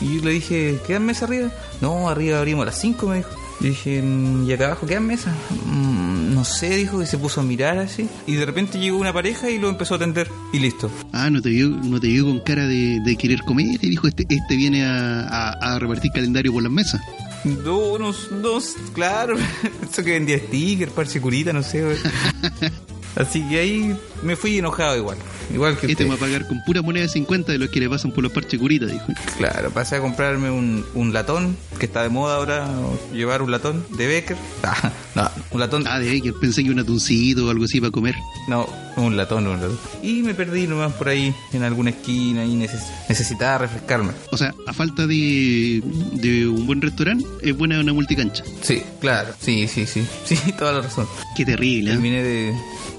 Y 0.00 0.16
yo 0.16 0.24
le 0.24 0.30
dije, 0.32 0.78
¿quedan 0.86 1.04
mesa 1.04 1.26
arriba? 1.26 1.50
No, 1.82 2.08
arriba 2.08 2.38
abrimos 2.38 2.62
a 2.62 2.66
las 2.66 2.80
5, 2.80 3.06
me 3.08 3.16
dijo. 3.18 3.30
Y 3.60 3.68
dije, 3.68 4.00
"Mm, 4.00 4.48
¿y 4.48 4.52
acá 4.54 4.66
abajo 4.68 4.86
quedan 4.86 5.06
mesas? 5.06 5.34
"Mm, 5.66 6.19
no 6.40 6.44
sé, 6.46 6.74
dijo, 6.74 7.02
y 7.02 7.06
se 7.06 7.18
puso 7.18 7.42
a 7.42 7.44
mirar 7.44 7.76
así. 7.76 8.08
Y 8.26 8.32
de 8.36 8.46
repente 8.46 8.78
llegó 8.78 8.96
una 8.96 9.12
pareja 9.12 9.50
y 9.50 9.58
lo 9.58 9.68
empezó 9.68 9.92
a 9.92 9.96
atender. 9.98 10.26
Y 10.54 10.58
listo. 10.58 10.90
Ah, 11.12 11.28
no 11.28 11.42
te 11.42 11.50
vio, 11.50 11.68
no 11.68 12.00
te 12.00 12.06
vio 12.06 12.24
con 12.24 12.40
cara 12.40 12.66
de, 12.66 12.98
de 13.04 13.16
querer 13.16 13.40
comer 13.42 13.66
y 13.82 13.90
dijo, 13.90 14.08
este, 14.08 14.24
este 14.26 14.56
viene 14.56 14.86
a, 14.86 15.20
a- 15.28 15.74
a 15.74 15.78
repartir 15.78 16.10
calendario 16.12 16.50
por 16.50 16.62
las 16.62 16.72
mesas. 16.72 16.98
No, 17.44 17.98
no, 17.98 18.12
no, 18.12 18.58
claro. 18.94 19.36
Eso 19.90 20.02
que 20.02 20.12
vendía 20.12 20.38
sticker, 20.38 20.88
parche 20.90 21.20
curita, 21.20 21.52
no 21.52 21.62
sé. 21.62 21.84
Así 23.16 23.42
que 23.48 23.58
ahí 23.58 23.96
me 24.22 24.36
fui 24.36 24.58
enojado 24.58 24.96
igual. 24.96 25.18
Igual 25.52 25.76
que 25.76 25.86
Este 25.88 26.04
usted. 26.04 26.10
va 26.10 26.14
a 26.14 26.18
pagar 26.18 26.46
con 26.46 26.62
pura 26.64 26.80
moneda 26.80 27.02
de 27.02 27.08
50 27.08 27.50
de 27.52 27.58
los 27.58 27.68
que 27.70 27.80
le 27.80 27.88
pasan 27.90 28.12
por 28.12 28.22
los 28.22 28.30
parches 28.32 28.58
curitas, 28.60 28.90
dijo. 28.90 29.06
Claro, 29.36 29.70
pasé 29.72 29.96
a 29.96 30.00
comprarme 30.00 30.48
un, 30.50 30.84
un 30.94 31.12
latón, 31.12 31.56
que 31.78 31.86
está 31.86 32.02
de 32.04 32.08
moda 32.08 32.36
ahora, 32.36 32.68
llevar 33.12 33.42
un 33.42 33.50
latón 33.50 33.84
de 33.96 34.06
Becker. 34.06 34.36
Ah, 34.62 34.92
no, 35.16 35.30
un 35.50 35.60
latón. 35.60 35.84
Ah, 35.88 35.98
de 35.98 36.20
que 36.20 36.32
pensé 36.32 36.62
que 36.62 36.70
un 36.70 36.78
atuncito 36.78 37.46
o 37.46 37.50
algo 37.50 37.64
así 37.64 37.80
para 37.80 37.90
comer. 37.90 38.14
No, 38.46 38.68
un 39.00 39.16
latón, 39.16 39.46
un 39.46 39.60
latón. 39.60 39.78
Y 40.02 40.22
me 40.22 40.34
perdí 40.34 40.66
nomás 40.66 40.92
por 40.92 41.08
ahí, 41.08 41.34
en 41.52 41.62
alguna 41.62 41.90
esquina, 41.90 42.44
y 42.44 42.54
neces- 42.54 42.86
necesitaba 43.08 43.58
refrescarme. 43.58 44.12
O 44.32 44.36
sea, 44.36 44.54
a 44.66 44.72
falta 44.72 45.06
de, 45.06 45.82
de 46.14 46.46
un 46.48 46.66
buen 46.66 46.80
restaurante, 46.80 47.24
es 47.42 47.56
buena 47.56 47.80
una 47.80 47.92
multicancha. 47.92 48.44
Sí, 48.62 48.82
claro, 49.00 49.34
sí, 49.40 49.66
sí, 49.68 49.86
sí. 49.86 50.04
Sí, 50.24 50.36
toda 50.58 50.72
la 50.72 50.80
razón. 50.82 51.06
Qué 51.36 51.44
terrible, 51.44 51.90
¿eh? 51.90 51.94
Terminé 51.94 52.22
de. 52.22 52.54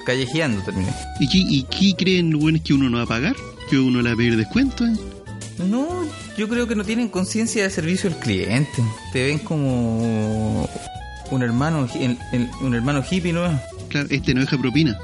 callejeando, 0.05 0.62
terminé. 0.63 0.91
¿Y 1.20 1.27
qué, 1.29 1.38
¿Y 1.38 1.63
qué 1.63 1.96
creen 1.98 2.31
los 2.31 2.41
buenos 2.41 2.62
que 2.62 2.74
uno 2.74 2.89
no 2.89 2.98
va 2.98 3.03
a 3.03 3.08
pagar? 3.08 3.36
¿Que 3.70 3.77
uno 3.79 4.01
le 4.01 4.10
va 4.10 4.13
a 4.13 4.17
pedir 4.17 4.36
descuento? 4.38 4.86
eh? 4.86 4.93
No, 5.70 5.88
yo 6.38 6.50
creo 6.50 6.67
que 6.67 6.75
no 6.75 6.84
tienen 6.84 7.08
conciencia 7.10 7.63
de 7.63 7.70
servicio 7.70 8.10
al 8.10 8.17
cliente. 8.17 8.81
Te 9.13 9.24
ven 9.27 9.38
como 9.39 10.67
un 11.29 11.43
hermano, 11.43 11.88
un 12.62 12.74
hermano 12.75 13.03
hippie, 13.10 13.31
¿no? 13.31 13.43
Claro, 13.89 14.08
este 14.10 14.34
no 14.34 14.41
deja 14.41 14.58
propina. 14.58 14.98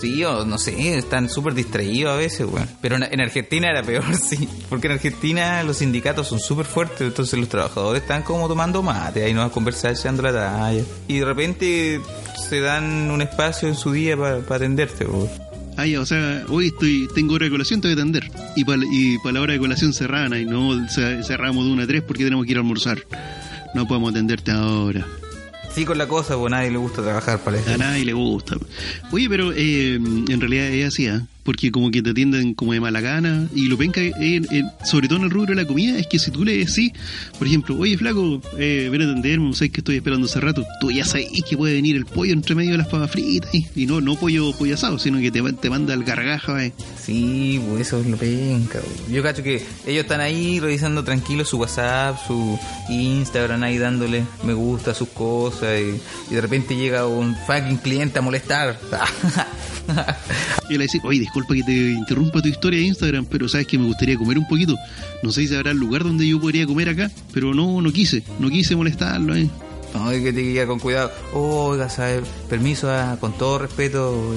Sí, 0.00 0.22
o 0.24 0.44
no 0.44 0.58
sé, 0.58 0.96
están 0.96 1.28
súper 1.28 1.54
distraídos 1.54 2.12
a 2.12 2.16
veces, 2.16 2.46
weón. 2.50 2.68
Pero 2.80 2.96
en, 2.96 3.02
en 3.04 3.20
Argentina 3.20 3.68
era 3.70 3.82
peor, 3.82 4.04
sí. 4.16 4.48
Porque 4.68 4.86
en 4.86 4.94
Argentina 4.94 5.62
los 5.64 5.78
sindicatos 5.78 6.28
son 6.28 6.38
súper 6.40 6.66
fuertes, 6.66 7.00
entonces 7.00 7.38
los 7.38 7.48
trabajadores 7.48 8.02
están 8.02 8.22
como 8.22 8.46
tomando 8.48 8.82
mate, 8.82 9.24
ahí 9.24 9.34
nos 9.34 9.50
conversar 9.52 9.92
echando 9.92 10.22
la 10.22 10.32
talla. 10.32 10.82
Y 11.08 11.18
de 11.18 11.24
repente 11.24 12.00
se 12.48 12.60
dan 12.60 13.10
un 13.10 13.22
espacio 13.22 13.68
en 13.68 13.74
su 13.74 13.92
día 13.92 14.16
para 14.16 14.36
atenderte. 14.56 15.06
Ah, 15.76 15.84
o 16.00 16.04
sea, 16.06 16.44
hoy 16.48 16.68
estoy, 16.68 17.08
tengo 17.14 17.34
hora 17.34 17.44
de 17.44 17.50
colación, 17.50 17.80
te 17.80 17.86
voy 17.88 17.92
a 17.96 18.00
atender. 18.00 18.30
Y 18.56 18.64
para 18.64 18.80
pa 19.22 19.32
la 19.32 19.40
hora 19.40 19.52
de 19.52 19.58
colación 19.60 19.92
cerrada, 19.92 20.38
y 20.38 20.44
no 20.44 20.88
ce- 20.88 21.22
cerramos 21.22 21.64
de 21.66 21.70
una 21.72 21.84
a 21.84 21.86
tres 21.86 22.02
porque 22.02 22.24
tenemos 22.24 22.44
que 22.46 22.50
ir 22.52 22.56
a 22.58 22.60
almorzar. 22.60 22.98
No 23.74 23.86
podemos 23.86 24.10
atenderte 24.10 24.50
ahora. 24.50 25.06
Sí, 25.74 25.84
con 25.84 25.98
la 25.98 26.08
cosa, 26.08 26.36
pues 26.36 26.52
a 26.52 26.56
nadie 26.56 26.70
le 26.70 26.78
gusta 26.78 27.02
trabajar 27.02 27.40
para 27.40 27.58
eso. 27.58 27.72
A 27.72 27.76
nadie 27.76 28.04
le 28.04 28.12
gusta. 28.12 28.56
Oye, 29.12 29.28
pero 29.28 29.52
eh, 29.52 29.94
en 29.94 30.40
realidad 30.40 30.66
es 30.66 30.88
así, 30.88 31.06
¿ah? 31.08 31.22
Porque 31.48 31.70
como 31.70 31.90
que 31.90 32.02
te 32.02 32.10
atienden 32.10 32.52
como 32.52 32.74
de 32.74 32.80
mala 32.80 33.00
gana. 33.00 33.48
Y 33.54 33.68
lo 33.68 33.78
penca, 33.78 34.02
eh, 34.02 34.42
sobre 34.84 35.08
todo 35.08 35.20
en 35.20 35.24
el 35.24 35.30
rubro 35.30 35.54
de 35.54 35.62
la 35.62 35.66
comida, 35.66 35.98
es 35.98 36.06
que 36.06 36.18
si 36.18 36.30
tú 36.30 36.44
le 36.44 36.54
decís, 36.58 36.92
por 37.38 37.46
ejemplo, 37.46 37.74
oye, 37.78 37.96
flaco, 37.96 38.42
eh, 38.58 38.90
ven 38.92 39.00
a 39.00 39.04
atenderme, 39.06 39.54
sabes 39.54 39.72
que 39.72 39.80
estoy 39.80 39.96
esperando 39.96 40.26
hace 40.26 40.40
rato. 40.40 40.62
Tú 40.78 40.90
ya 40.90 41.06
sabes 41.06 41.28
que 41.48 41.56
puede 41.56 41.72
venir 41.72 41.96
el 41.96 42.04
pollo 42.04 42.34
entre 42.34 42.54
medio 42.54 42.72
de 42.72 42.76
las 42.76 42.88
papas 42.88 43.12
fritas. 43.12 43.48
Y, 43.54 43.66
y 43.74 43.86
no 43.86 44.02
no 44.02 44.16
pollo, 44.16 44.52
pollo 44.58 44.74
asado, 44.74 44.98
sino 44.98 45.20
que 45.20 45.30
te, 45.30 45.42
te 45.54 45.70
manda 45.70 45.94
el 45.94 46.04
gargajo, 46.04 46.58
eh. 46.58 46.74
Sí, 47.02 47.58
pues 47.66 47.86
eso 47.86 48.00
es 48.02 48.06
lo 48.08 48.18
penca. 48.18 48.80
weón. 48.80 49.10
Yo 49.10 49.22
cacho 49.22 49.42
que 49.42 49.64
ellos 49.86 50.02
están 50.02 50.20
ahí 50.20 50.60
revisando 50.60 51.02
tranquilo 51.02 51.46
su 51.46 51.56
WhatsApp, 51.56 52.18
su 52.26 52.58
Instagram, 52.90 53.62
ahí 53.62 53.78
dándole 53.78 54.22
me 54.44 54.52
gusta 54.52 54.90
a 54.90 54.94
sus 54.94 55.08
cosas 55.08 55.80
y, 55.80 56.30
y 56.30 56.34
de 56.34 56.42
repente 56.42 56.76
llega 56.76 57.06
un 57.06 57.34
fucking 57.46 57.78
cliente 57.78 58.18
a 58.18 58.22
molestar. 58.22 58.78
Y 60.68 60.76
le 60.76 60.84
decís, 60.84 61.00
oye, 61.02 61.20
disculpa 61.20 61.37
que 61.46 61.62
te 61.62 61.90
interrumpa 61.92 62.40
tu 62.42 62.48
historia 62.48 62.80
de 62.80 62.86
Instagram, 62.86 63.26
pero 63.26 63.48
sabes 63.48 63.66
que 63.66 63.78
me 63.78 63.86
gustaría 63.86 64.16
comer 64.16 64.38
un 64.38 64.46
poquito. 64.48 64.74
No 65.22 65.30
sé 65.32 65.46
si 65.46 65.54
habrá 65.54 65.72
lugar 65.74 66.02
donde 66.04 66.26
yo 66.26 66.40
podría 66.40 66.66
comer 66.66 66.88
acá, 66.88 67.10
pero 67.32 67.54
no, 67.54 67.80
no 67.82 67.92
quise, 67.92 68.22
no 68.38 68.48
quise 68.50 68.74
molestarlo, 68.76 69.34
eh. 69.36 69.48
No, 69.94 70.06
hay 70.08 70.22
que 70.22 70.34
te 70.34 70.42
guía 70.42 70.66
con 70.66 70.78
cuidado. 70.78 71.10
Oiga, 71.32 71.88
¿sabe? 71.88 72.20
permiso, 72.50 72.90
ah, 72.90 73.16
con 73.18 73.32
todo 73.32 73.58
respeto, 73.60 74.34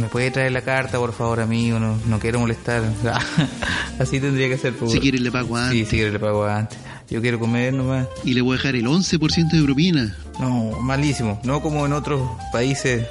¿me 0.00 0.06
puede 0.08 0.30
traer 0.30 0.50
la 0.52 0.62
carta, 0.62 0.96
por 0.98 1.12
favor, 1.12 1.40
amigo? 1.40 1.78
No, 1.78 1.98
no 2.06 2.18
quiero 2.18 2.40
molestar. 2.40 2.82
Así 3.98 4.18
tendría 4.18 4.48
que 4.48 4.56
ser. 4.56 4.72
pues. 4.74 4.92
Si 4.92 4.98
quiere 5.00 5.18
le 5.18 5.30
pago 5.30 5.56
Sí, 5.58 5.62
antes. 5.62 5.88
si 5.88 5.96
quiere 5.96 6.12
le 6.12 6.18
pago 6.18 6.44
antes. 6.46 6.78
Yo 7.10 7.20
quiero 7.20 7.38
comer 7.38 7.74
nomás. 7.74 8.06
Y 8.24 8.32
le 8.32 8.40
voy 8.40 8.54
a 8.54 8.56
dejar 8.56 8.76
el 8.76 8.86
11% 8.86 9.50
de 9.50 9.62
propina. 9.62 10.16
No, 10.40 10.70
malísimo. 10.80 11.38
No 11.44 11.60
como 11.60 11.84
en 11.84 11.92
otros 11.92 12.22
países 12.50 13.06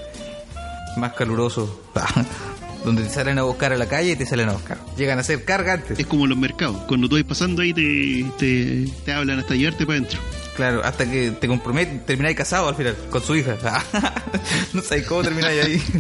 más 0.98 1.14
calurosos, 1.14 1.70
donde 2.88 3.04
te 3.04 3.10
salen 3.10 3.38
a 3.38 3.44
buscar 3.44 3.72
a 3.74 3.78
la 3.78 3.88
calle 3.88 4.12
y 4.14 4.16
te 4.16 4.26
salen 4.26 4.50
a 4.50 4.54
buscar. 4.54 4.78
Llegan 4.98 5.20
a 5.20 5.24
ser 5.24 5.44
cargantes. 5.46 6.00
Es 6.00 6.06
como 6.08 6.26
los 6.28 6.38
mercados. 6.38 6.78
Cuando 6.88 7.08
tú 7.08 7.16
vas 7.16 7.24
pasando 7.26 7.62
ahí 7.62 7.74
te, 7.74 8.26
te, 8.40 8.88
te 9.06 9.12
hablan 9.12 9.40
hasta 9.40 9.56
llevarte 9.56 9.86
para 9.86 10.00
adentro. 10.00 10.20
Claro, 10.56 10.84
hasta 10.84 11.10
que 11.10 11.32
te 11.32 11.48
comprometes, 11.48 12.04
termináis 12.06 12.36
casado 12.36 12.68
al 12.70 12.76
final, 12.76 12.96
con 13.12 13.22
su 13.22 13.36
hija. 13.36 13.56
no 14.74 14.82
sabes 14.82 15.06
cómo 15.06 15.22
termináis 15.22 15.64
ahí. 15.64 15.82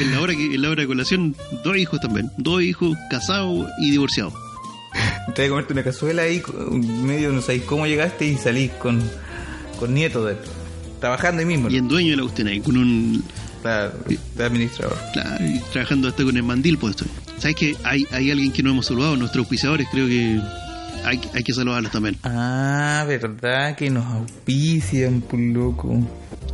En 0.00 0.12
la- 0.12 0.20
hora 0.20 0.34
que 0.34 0.54
en 0.54 0.62
la 0.62 0.70
hora 0.70 0.82
de 0.82 0.86
colación, 0.88 1.36
dos 1.64 1.76
hijos 1.76 2.00
también. 2.00 2.30
Dos 2.36 2.62
hijos 2.62 2.96
casados 3.10 3.66
y 3.80 3.90
divorciados. 3.90 4.32
Te 5.34 5.42
vas 5.42 5.46
a 5.46 5.48
comerte 5.50 5.72
una 5.72 5.82
cazuela 5.84 6.22
ahí, 6.22 6.42
medio 6.70 7.30
no 7.32 7.40
sabéis 7.40 7.62
cómo 7.64 7.86
llegaste 7.86 8.26
y 8.26 8.36
salís 8.36 8.70
con, 8.72 9.00
con 9.78 9.94
nietos 9.94 10.26
de 10.26 10.36
Trabajando 11.00 11.40
ahí 11.40 11.46
mismo. 11.46 11.70
Y 11.70 11.76
en 11.78 11.88
dueño 11.88 12.10
de 12.10 12.16
la 12.16 12.22
cuestión 12.24 12.48
ahí, 12.48 12.60
con 12.60 12.76
un... 12.76 13.24
Claro, 13.62 13.92
de 14.36 14.44
administrador. 14.44 14.96
Claro, 15.12 15.44
y 15.44 15.58
trabajando 15.72 16.08
hasta 16.08 16.24
con 16.24 16.36
el 16.36 16.42
mandil, 16.42 16.78
pues 16.78 16.92
estoy. 16.96 17.08
¿Sabes 17.38 17.56
que 17.56 17.76
hay, 17.84 18.06
hay 18.10 18.30
alguien 18.30 18.52
que 18.52 18.62
no 18.62 18.70
hemos 18.70 18.86
saludado? 18.86 19.16
Nuestros 19.16 19.42
auspiciadores, 19.44 19.86
creo 19.90 20.06
que 20.06 20.40
hay, 21.04 21.20
hay 21.34 21.42
que 21.42 21.52
saludarlos 21.52 21.92
también. 21.92 22.16
Ah, 22.22 23.04
verdad 23.06 23.76
que 23.76 23.90
nos 23.90 24.04
auspician, 24.06 25.20
por 25.22 25.38
loco. 25.40 25.98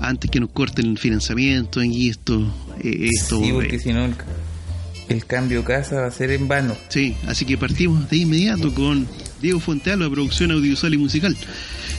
Antes 0.00 0.30
que 0.30 0.40
nos 0.40 0.50
corten 0.50 0.86
el 0.86 0.98
financiamiento 0.98 1.82
y 1.82 2.08
esto... 2.10 2.40
eh, 2.80 3.08
esto 3.12 3.38
sí, 3.40 3.48
eh, 3.48 3.52
porque 3.52 3.78
si 3.78 3.92
no 3.92 4.04
el, 4.04 4.14
el 5.08 5.24
cambio 5.24 5.64
casa 5.64 6.00
va 6.02 6.06
a 6.06 6.10
ser 6.10 6.30
en 6.32 6.48
vano. 6.48 6.76
Sí, 6.88 7.16
así 7.26 7.44
que 7.44 7.56
partimos 7.56 8.08
de 8.10 8.18
inmediato 8.18 8.74
con 8.74 9.06
Diego 9.40 9.60
Fuentealba, 9.60 10.10
producción 10.10 10.50
audiovisual 10.50 10.94
y 10.94 10.98
musical. 10.98 11.36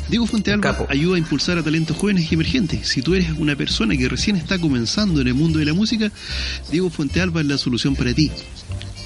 Diego 0.10 0.26
Fuentealba 0.26 0.86
ayuda 0.90 1.16
a 1.16 1.20
impulsar 1.20 1.58
a 1.58 1.64
talentos 1.64 1.98
jóvenes 1.98 2.32
y 2.32 2.36
emergentes. 2.36 2.88
Si 2.88 3.02
tú 3.02 3.14
eres 3.14 3.32
una 3.38 3.56
persona 3.56 3.96
que 3.98 4.08
recién 4.08 4.36
está 4.36 4.58
comenzando 4.58 5.22
en 5.22 5.28
el 5.28 5.34
mundo 5.34 5.60
de 5.60 5.66
la 5.66 5.74
música, 5.74 6.12
Diego 6.72 6.90
Fuentealba 6.90 7.42
es 7.42 7.48
la 7.48 7.58
solución 7.58 7.96
para 7.96 8.14
ti. 8.14 8.32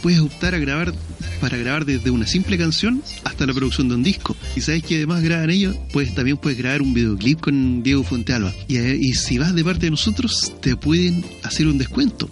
Puedes 0.01 0.19
optar 0.19 0.55
a 0.55 0.59
grabar 0.59 0.93
para 1.39 1.57
grabar 1.57 1.85
desde 1.85 2.09
una 2.11 2.27
simple 2.27 2.57
canción 2.57 3.03
hasta 3.23 3.45
la 3.45 3.53
producción 3.53 3.89
de 3.89 3.95
un 3.95 4.03
disco. 4.03 4.35
Y 4.55 4.61
sabes 4.61 4.83
que 4.83 4.97
además 4.97 5.21
graban 5.23 5.49
ellos, 5.49 5.75
pues 5.91 6.13
también 6.13 6.37
puedes 6.37 6.57
grabar 6.57 6.81
un 6.81 6.93
videoclip 6.93 7.39
con 7.39 7.83
Diego 7.83 8.03
Fuentealba. 8.03 8.53
Y, 8.67 8.77
eh, 8.77 8.97
y 8.99 9.13
si 9.13 9.37
vas 9.37 9.53
de 9.53 9.63
parte 9.63 9.87
de 9.87 9.91
nosotros, 9.91 10.53
te 10.61 10.75
pueden 10.75 11.25
hacer 11.43 11.67
un 11.67 11.77
descuento 11.77 12.29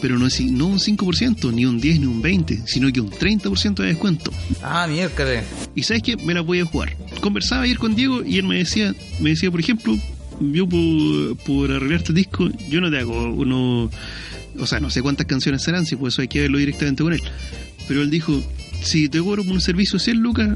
pero 0.00 0.18
no, 0.18 0.26
es, 0.26 0.40
no 0.40 0.66
un 0.66 0.78
5%, 0.78 1.52
ni 1.52 1.66
un 1.66 1.80
10, 1.80 2.00
ni 2.00 2.06
un 2.06 2.22
20, 2.22 2.62
sino 2.66 2.90
que 2.92 3.00
un 3.00 3.10
30% 3.10 3.74
de 3.74 3.86
descuento. 3.86 4.32
Ah, 4.62 4.86
miércoles. 4.88 5.44
Y 5.74 5.82
sabes 5.82 6.02
qué, 6.02 6.16
me 6.16 6.34
la 6.34 6.40
voy 6.40 6.60
a 6.60 6.64
jugar. 6.64 6.96
Conversaba 7.20 7.62
ayer 7.62 7.78
con 7.78 7.94
Diego 7.94 8.24
y 8.24 8.38
él 8.38 8.44
me 8.44 8.58
decía, 8.58 8.94
me 9.20 9.30
decía, 9.30 9.50
por 9.50 9.60
ejemplo, 9.60 9.96
yo 10.40 10.68
por, 10.68 11.36
por 11.38 11.70
arreglarte 11.70 12.10
el 12.10 12.16
disco, 12.16 12.48
yo 12.68 12.80
no 12.80 12.90
te 12.90 12.98
hago 12.98 13.32
uno, 13.32 13.90
o 14.58 14.66
sea, 14.66 14.80
no 14.80 14.90
sé 14.90 15.02
cuántas 15.02 15.26
canciones 15.26 15.62
serán, 15.62 15.86
si 15.86 15.96
por 15.96 16.08
eso 16.08 16.22
hay 16.22 16.28
que 16.28 16.40
verlo 16.40 16.58
directamente 16.58 17.02
con 17.02 17.12
él. 17.12 17.22
Pero 17.86 18.02
él 18.02 18.10
dijo, 18.10 18.42
Si 18.82 19.08
te 19.08 19.18
cobro 19.18 19.44
por 19.44 19.52
un 19.52 19.60
servicio 19.60 19.98
de 19.98 20.04
100 20.04 20.16
lucas 20.18 20.48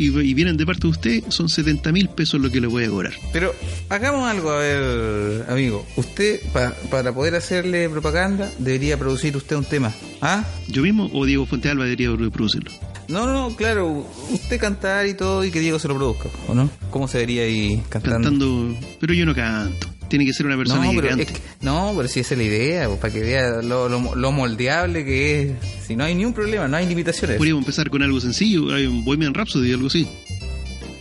y, 0.00 0.18
y 0.20 0.34
vienen 0.34 0.56
de 0.56 0.64
parte 0.66 0.82
de 0.82 0.88
usted, 0.88 1.22
son 1.28 1.48
70 1.48 1.92
mil 1.92 2.08
pesos 2.08 2.40
lo 2.40 2.50
que 2.50 2.60
le 2.60 2.66
voy 2.66 2.84
a 2.84 2.88
cobrar. 2.88 3.12
Pero 3.32 3.54
hagamos 3.88 4.28
algo, 4.28 4.50
a 4.50 4.58
ver, 4.58 5.44
amigo. 5.48 5.86
Usted, 5.96 6.40
pa- 6.52 6.74
para 6.90 7.12
poder 7.12 7.34
hacerle 7.34 7.88
propaganda, 7.90 8.50
debería 8.58 8.98
producir 8.98 9.36
usted 9.36 9.56
un 9.56 9.64
tema. 9.64 9.92
¿Ah? 10.22 10.44
¿Yo 10.68 10.82
mismo 10.82 11.10
o 11.12 11.24
Diego 11.26 11.46
Fuentealba 11.46 11.84
debería 11.84 12.10
reproducirlo? 12.16 12.70
No, 13.08 13.26
no, 13.26 13.56
claro. 13.56 14.06
Usted 14.30 14.60
cantar 14.60 15.06
y 15.06 15.14
todo 15.14 15.44
y 15.44 15.50
que 15.50 15.58
Diego 15.60 15.78
se 15.78 15.88
lo 15.88 15.96
produzca, 15.96 16.28
¿o 16.48 16.54
no? 16.54 16.70
¿Cómo 16.90 17.08
se 17.08 17.18
vería 17.18 17.42
ahí 17.42 17.82
cantando? 17.88 18.28
Cantando, 18.30 18.76
pero 19.00 19.14
yo 19.14 19.26
no 19.26 19.34
canto. 19.34 19.88
Tiene 20.10 20.26
que 20.26 20.34
ser 20.34 20.44
una 20.44 20.56
persona 20.58 20.84
No 20.84 20.90
que 20.90 20.96
pero, 20.96 21.08
cante. 21.08 21.22
es 21.22 21.30
que- 21.32 21.40
no, 21.62 21.94
pero 21.96 22.06
si 22.08 22.20
esa 22.20 22.34
es 22.34 22.38
la 22.38 22.44
idea, 22.44 22.86
pues, 22.88 23.00
para 23.00 23.12
que 23.14 23.20
vea 23.20 23.62
lo, 23.62 23.88
lo- 23.88 24.14
lo 24.14 24.32
moldeable 24.32 25.04
que 25.06 25.40
es. 25.42 25.52
Si 25.86 25.96
no 25.96 26.04
hay 26.04 26.14
ni 26.14 26.24
un 26.26 26.34
problema, 26.34 26.68
no 26.68 26.76
hay 26.76 26.86
limitaciones. 26.86 27.36
Podríamos 27.38 27.62
empezar 27.62 27.88
con 27.88 28.02
algo 28.02 28.20
sencillo, 28.20 28.74
hay 28.74 28.84
un 28.86 29.04
Bohemian 29.04 29.32
Rhapsody, 29.32 29.72
algo 29.72 29.86
así. 29.86 30.06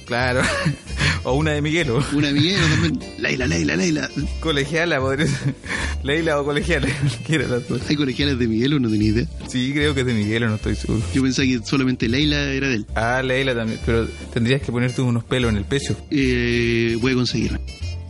Claro. 0.05 0.41
o 1.23 1.33
una 1.33 1.51
de 1.51 1.61
Miguelo. 1.61 2.03
Una 2.13 2.29
amiguera 2.29 2.61
también. 2.69 2.99
Leila, 3.19 3.45
Leila, 3.45 3.75
Leila. 3.75 4.09
Colegiala, 4.39 4.99
podría 4.99 5.27
ser. 5.27 5.53
Leila 6.01 6.39
o 6.39 6.45
colegiala. 6.45 6.87
de. 7.27 7.61
¿Hay 7.87 7.95
colegiales 7.95 8.39
de 8.39 8.47
Miguel 8.47 8.73
o 8.73 8.79
no 8.79 8.89
tenía 8.89 9.09
idea? 9.09 9.25
Sí, 9.47 9.71
creo 9.73 9.93
que 9.93 10.01
es 10.01 10.05
de 10.07 10.13
Miguelo, 10.15 10.49
no 10.49 10.55
estoy 10.55 10.75
seguro. 10.75 11.01
Yo 11.13 11.21
pensaba 11.21 11.47
que 11.47 11.59
solamente 11.63 12.07
Leila 12.07 12.41
era 12.51 12.69
de 12.69 12.75
él. 12.75 12.85
Ah, 12.95 13.21
Leila 13.23 13.53
también, 13.53 13.79
pero 13.85 14.07
tendrías 14.33 14.61
que 14.61 14.71
ponerte 14.71 15.01
unos 15.01 15.23
pelos 15.23 15.51
en 15.51 15.57
el 15.57 15.65
pecho. 15.65 15.95
Eh, 16.09 16.97
voy 16.99 17.11
a 17.11 17.15
conseguirla. 17.15 17.59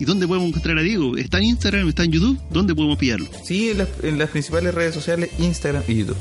¿Y 0.00 0.06
dónde 0.06 0.26
podemos 0.26 0.48
encontrar 0.48 0.78
a 0.78 0.82
Diego? 0.82 1.14
¿Está 1.18 1.38
en 1.38 1.44
Instagram? 1.44 1.86
¿Está 1.86 2.04
en 2.04 2.12
YouTube? 2.12 2.40
¿Dónde 2.50 2.74
podemos 2.74 2.96
pillarlo? 2.96 3.28
Sí, 3.44 3.68
en 3.68 3.78
las, 3.78 3.88
en 4.02 4.18
las 4.18 4.30
principales 4.30 4.74
redes 4.74 4.94
sociales, 4.94 5.30
Instagram 5.38 5.82
y 5.86 5.96
YouTube. 5.96 6.16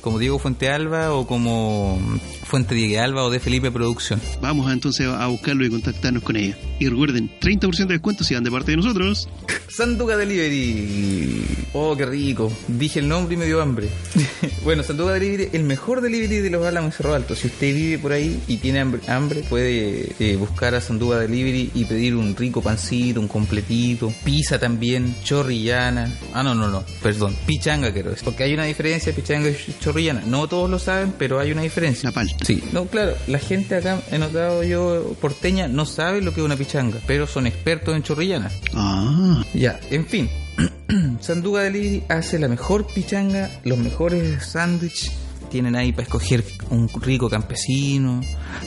Como 0.00 0.18
Diego 0.18 0.40
Fuente 0.40 0.68
Alba 0.68 1.14
o 1.14 1.28
como 1.28 2.00
Fuente 2.44 2.74
Diego 2.74 3.00
Alba 3.00 3.22
o 3.24 3.30
de 3.30 3.38
Felipe 3.38 3.70
Producción. 3.70 4.20
Vamos 4.42 4.68
a, 4.68 4.72
entonces 4.72 5.06
a 5.06 5.28
buscarlo 5.28 5.64
y 5.64 5.70
contactarnos 5.70 6.24
con 6.24 6.36
ella. 6.36 6.58
Y 6.80 6.88
recuerden, 6.88 7.30
30% 7.40 7.86
de 7.86 7.94
descuento 7.94 8.24
si 8.24 8.34
dan 8.34 8.42
de 8.42 8.50
parte 8.50 8.72
de 8.72 8.78
nosotros. 8.78 9.28
Sanduga 9.68 10.16
Delivery. 10.16 11.39
Oh, 11.72 11.96
qué 11.96 12.04
rico. 12.04 12.50
Dije 12.66 12.98
el 12.98 13.08
nombre 13.08 13.34
y 13.34 13.36
me 13.38 13.46
dio 13.46 13.62
hambre. 13.62 13.88
bueno, 14.64 14.82
Sanduga 14.82 15.12
Delivery, 15.12 15.50
el 15.52 15.62
mejor 15.62 16.00
delivery 16.00 16.38
de 16.38 16.50
los 16.50 16.66
Álamos 16.66 16.96
Cerro 16.96 17.14
Alto. 17.14 17.36
Si 17.36 17.46
usted 17.46 17.72
vive 17.74 17.98
por 17.98 18.10
ahí 18.12 18.42
y 18.48 18.56
tiene 18.56 18.80
hambre, 18.80 19.00
hambre, 19.06 19.44
puede 19.48 20.12
eh, 20.18 20.36
buscar 20.36 20.74
a 20.74 20.80
Sanduga 20.80 21.18
Delivery 21.20 21.70
y 21.74 21.84
pedir 21.84 22.16
un 22.16 22.34
rico 22.34 22.60
pancito, 22.60 23.20
un 23.20 23.28
completito, 23.28 24.12
pizza 24.24 24.58
también, 24.58 25.14
chorrillana. 25.22 26.12
Ah, 26.34 26.42
no, 26.42 26.56
no, 26.56 26.68
no, 26.68 26.84
perdón, 27.02 27.36
pichanga 27.46 27.92
quiero 27.92 28.10
decir. 28.10 28.24
Porque 28.24 28.42
hay 28.42 28.54
una 28.54 28.64
diferencia, 28.64 29.14
pichanga 29.14 29.48
y 29.48 29.56
chorrillana. 29.80 30.22
No 30.26 30.48
todos 30.48 30.68
lo 30.68 30.78
saben, 30.80 31.14
pero 31.16 31.38
hay 31.38 31.52
una 31.52 31.62
diferencia. 31.62 32.08
Napal. 32.08 32.34
Sí, 32.44 32.62
no, 32.72 32.86
claro, 32.86 33.14
la 33.28 33.38
gente 33.38 33.76
acá, 33.76 34.00
he 34.10 34.18
notado 34.18 34.64
yo, 34.64 35.14
porteña, 35.20 35.68
no 35.68 35.86
sabe 35.86 36.20
lo 36.20 36.34
que 36.34 36.40
es 36.40 36.44
una 36.44 36.56
pichanga, 36.56 36.98
pero 37.06 37.28
son 37.28 37.46
expertos 37.46 37.94
en 37.94 38.02
chorrillana. 38.02 38.50
Ah, 38.74 39.44
Ya, 39.54 39.78
en 39.90 40.04
fin. 40.06 40.28
Sanduga 41.20 41.62
Delivery 41.62 42.04
hace 42.08 42.38
la 42.38 42.48
mejor 42.48 42.86
pichanga, 42.86 43.50
los 43.64 43.78
mejores 43.78 44.44
sándwiches. 44.46 45.12
Tienen 45.50 45.74
ahí 45.74 45.92
para 45.92 46.04
escoger 46.04 46.44
un 46.70 46.88
rico 46.88 47.28
campesino. 47.28 48.20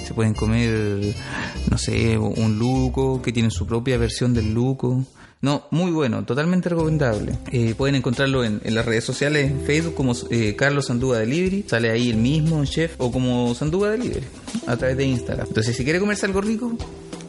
Se 0.05 0.13
pueden 0.13 0.33
comer, 0.33 1.15
no 1.69 1.77
sé, 1.77 2.17
un 2.17 2.59
luco, 2.59 3.21
que 3.21 3.31
tienen 3.31 3.51
su 3.51 3.65
propia 3.65 3.97
versión 3.97 4.33
del 4.33 4.53
luco. 4.53 5.05
No, 5.41 5.67
muy 5.71 5.91
bueno, 5.91 6.23
totalmente 6.23 6.69
recomendable. 6.69 7.37
Eh, 7.51 7.73
pueden 7.75 7.95
encontrarlo 7.95 8.43
en, 8.43 8.61
en 8.63 8.75
las 8.75 8.85
redes 8.85 9.03
sociales, 9.03 9.51
en 9.51 9.61
Facebook 9.61 9.93
como 9.93 10.13
eh, 10.29 10.55
Carlos 10.55 10.87
Sanduga 10.87 11.19
Delivery, 11.19 11.65
sale 11.67 11.91
ahí 11.91 12.09
el 12.09 12.17
mismo 12.17 12.63
chef, 12.63 12.95
o 12.97 13.11
como 13.11 13.53
Sanduga 13.53 13.89
Delivery, 13.91 14.25
a 14.67 14.77
través 14.77 14.95
de 14.95 15.05
Instagram. 15.05 15.47
Entonces, 15.47 15.75
si 15.75 15.83
quiere 15.83 15.99
comerse 15.99 16.25
algo 16.25 16.39
rico 16.39 16.77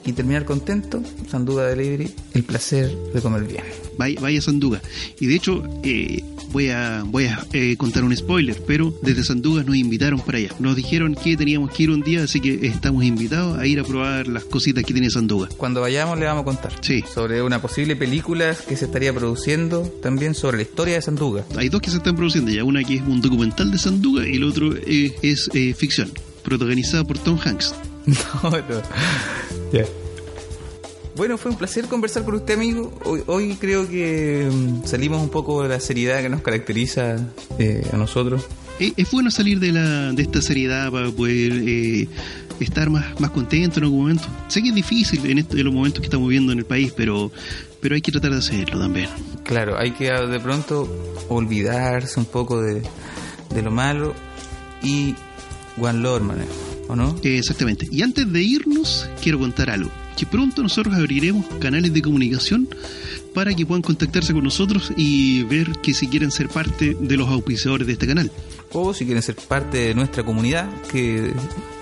y 0.06 0.12
terminar 0.12 0.44
contento, 0.44 1.02
Sanduga 1.30 1.66
Delivery, 1.66 2.10
el 2.34 2.42
placer 2.44 2.90
de 3.14 3.20
comer 3.20 3.44
bien. 3.44 3.64
vaya, 3.98 4.20
vaya 4.20 4.40
Sanduga. 4.42 4.82
Y 5.18 5.26
de 5.26 5.34
hecho, 5.34 5.62
eh, 5.82 6.22
voy 6.52 6.68
a, 6.68 7.02
voy 7.06 7.24
a 7.24 7.44
eh, 7.52 7.76
contar 7.76 8.04
un 8.04 8.14
spoiler, 8.16 8.60
pero 8.66 8.94
desde 9.02 9.24
Sanduga 9.24 9.62
nos 9.62 9.76
invitaron 9.76 10.20
para 10.20 10.38
allá. 10.38 10.50
Nos 10.58 10.76
dijeron 10.76 11.14
que 11.14 11.36
teníamos 11.36 11.70
que 11.70 11.84
ir 11.84 11.90
un 11.90 12.02
día, 12.02 12.22
así 12.24 12.40
que 12.40 12.66
estamos 12.66 13.02
invitados 13.04 13.58
a 13.58 13.66
ir 13.66 13.80
a 13.80 13.84
probar 13.84 14.26
las 14.28 14.44
cositas 14.44 14.84
que 14.84 14.92
tiene 14.92 15.08
Sanduga. 15.10 15.48
Cuando 15.56 15.80
vayamos 15.80 16.18
le 16.18 16.26
vamos 16.26 16.42
a 16.42 16.44
contar 16.44 16.72
Sí. 16.82 17.02
sobre 17.12 17.40
una 17.42 17.60
posible 17.62 17.96
película 17.96 18.54
que 18.68 18.76
se 18.76 18.84
estaría 18.84 19.12
produciendo, 19.14 19.82
también 20.02 20.34
sobre 20.34 20.58
la 20.58 20.62
historia 20.64 20.94
de 20.96 21.02
Sanduga. 21.02 21.44
Hay 21.56 21.68
dos 21.70 21.80
que 21.80 21.90
se 21.90 21.96
están 21.96 22.14
produciendo 22.16 22.50
ya, 22.50 22.62
una 22.64 22.84
que 22.84 22.96
es 22.96 23.02
un 23.02 23.20
documental 23.22 23.70
de 23.70 23.78
Sanduga 23.78 24.28
y 24.28 24.34
el 24.36 24.44
otro 24.44 24.74
eh, 24.76 25.14
es 25.22 25.48
eh, 25.54 25.72
ficción, 25.74 26.10
protagonizada 26.42 27.04
por 27.04 27.18
Tom 27.18 27.38
Hanks. 27.42 27.74
No, 28.06 28.50
no. 28.50 28.82
Bueno, 31.16 31.38
fue 31.38 31.50
un 31.52 31.56
placer 31.56 31.86
conversar 31.86 32.24
con 32.24 32.34
usted, 32.34 32.54
amigo. 32.54 32.92
Hoy, 33.04 33.22
hoy 33.26 33.54
creo 33.60 33.88
que 33.88 34.48
mm, 34.52 34.84
salimos 34.84 35.22
un 35.22 35.28
poco 35.28 35.62
de 35.62 35.68
la 35.68 35.78
seriedad 35.80 36.20
que 36.22 36.28
nos 36.28 36.42
caracteriza 36.42 37.16
eh, 37.58 37.86
a 37.92 37.96
nosotros. 37.96 38.44
Eh, 38.80 38.92
es 38.96 39.10
bueno 39.12 39.30
salir 39.30 39.60
de, 39.60 39.70
la, 39.70 40.12
de 40.12 40.22
esta 40.22 40.42
seriedad 40.42 40.90
para 40.90 41.08
poder 41.12 41.52
eh, 41.68 42.08
estar 42.58 42.90
más, 42.90 43.20
más 43.20 43.30
contento 43.30 43.78
en 43.78 43.84
algún 43.84 44.00
momento. 44.02 44.24
Sé 44.48 44.60
que 44.62 44.70
es 44.70 44.74
difícil 44.74 45.24
en, 45.30 45.38
este- 45.38 45.58
en 45.58 45.64
los 45.64 45.72
momentos 45.72 46.00
que 46.00 46.06
estamos 46.06 46.28
viviendo 46.28 46.52
en 46.52 46.58
el 46.58 46.64
país, 46.64 46.92
pero, 46.96 47.30
pero 47.80 47.94
hay 47.94 48.00
que 48.00 48.10
tratar 48.10 48.32
de 48.32 48.38
hacerlo 48.38 48.80
también. 48.80 49.08
Claro, 49.44 49.78
hay 49.78 49.92
que 49.92 50.10
de 50.10 50.40
pronto 50.40 50.88
olvidarse 51.28 52.18
un 52.18 52.26
poco 52.26 52.60
de, 52.60 52.82
de 53.54 53.62
lo 53.62 53.70
malo 53.70 54.14
y 54.82 55.14
One 55.80 56.00
Lord, 56.00 56.22
man, 56.22 56.38
¿o 56.88 56.96
no? 56.96 57.16
Eh, 57.22 57.38
exactamente. 57.38 57.88
Y 57.90 58.02
antes 58.02 58.30
de 58.30 58.42
irnos, 58.42 59.08
quiero 59.22 59.38
contar 59.38 59.70
algo. 59.70 59.90
Que 60.16 60.26
pronto 60.26 60.62
nosotros 60.62 60.94
abriremos 60.94 61.46
canales 61.58 61.92
de 61.92 62.02
comunicación 62.02 62.68
para 63.34 63.52
que 63.54 63.66
puedan 63.66 63.82
contactarse 63.82 64.32
con 64.32 64.44
nosotros 64.44 64.92
y 64.96 65.42
ver 65.44 65.72
que 65.82 65.92
si 65.92 66.06
quieren 66.06 66.30
ser 66.30 66.48
parte 66.48 66.96
de 66.98 67.16
los 67.16 67.28
auspiciadores 67.28 67.86
de 67.86 67.94
este 67.94 68.06
canal. 68.06 68.30
O 68.72 68.94
si 68.94 69.04
quieren 69.04 69.22
ser 69.22 69.34
parte 69.34 69.78
de 69.78 69.94
nuestra 69.94 70.24
comunidad, 70.24 70.68
que 70.90 71.32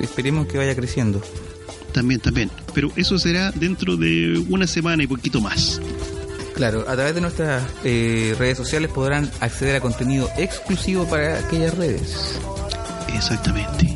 esperemos 0.01 0.47
que 0.47 0.59
vaya 0.59 0.75
creciendo. 0.75 1.23
También, 1.93 2.21
también. 2.21 2.51
Pero 2.75 2.91
eso 2.97 3.19
será 3.19 3.51
dentro 3.53 3.97
de 3.97 4.43
una 4.49 4.67
semana 4.67 5.03
y 5.03 5.07
poquito 5.07 5.41
más. 5.41 5.81
Claro, 6.55 6.85
a 6.88 6.95
través 6.95 7.15
de 7.15 7.21
nuestras 7.21 7.65
eh, 7.85 8.35
redes 8.38 8.57
sociales 8.57 8.91
podrán 8.91 9.31
acceder 9.41 9.77
a 9.77 9.81
contenido 9.81 10.29
exclusivo 10.37 11.07
para 11.07 11.38
aquellas 11.38 11.77
redes. 11.77 12.38
Exactamente. 13.15 13.92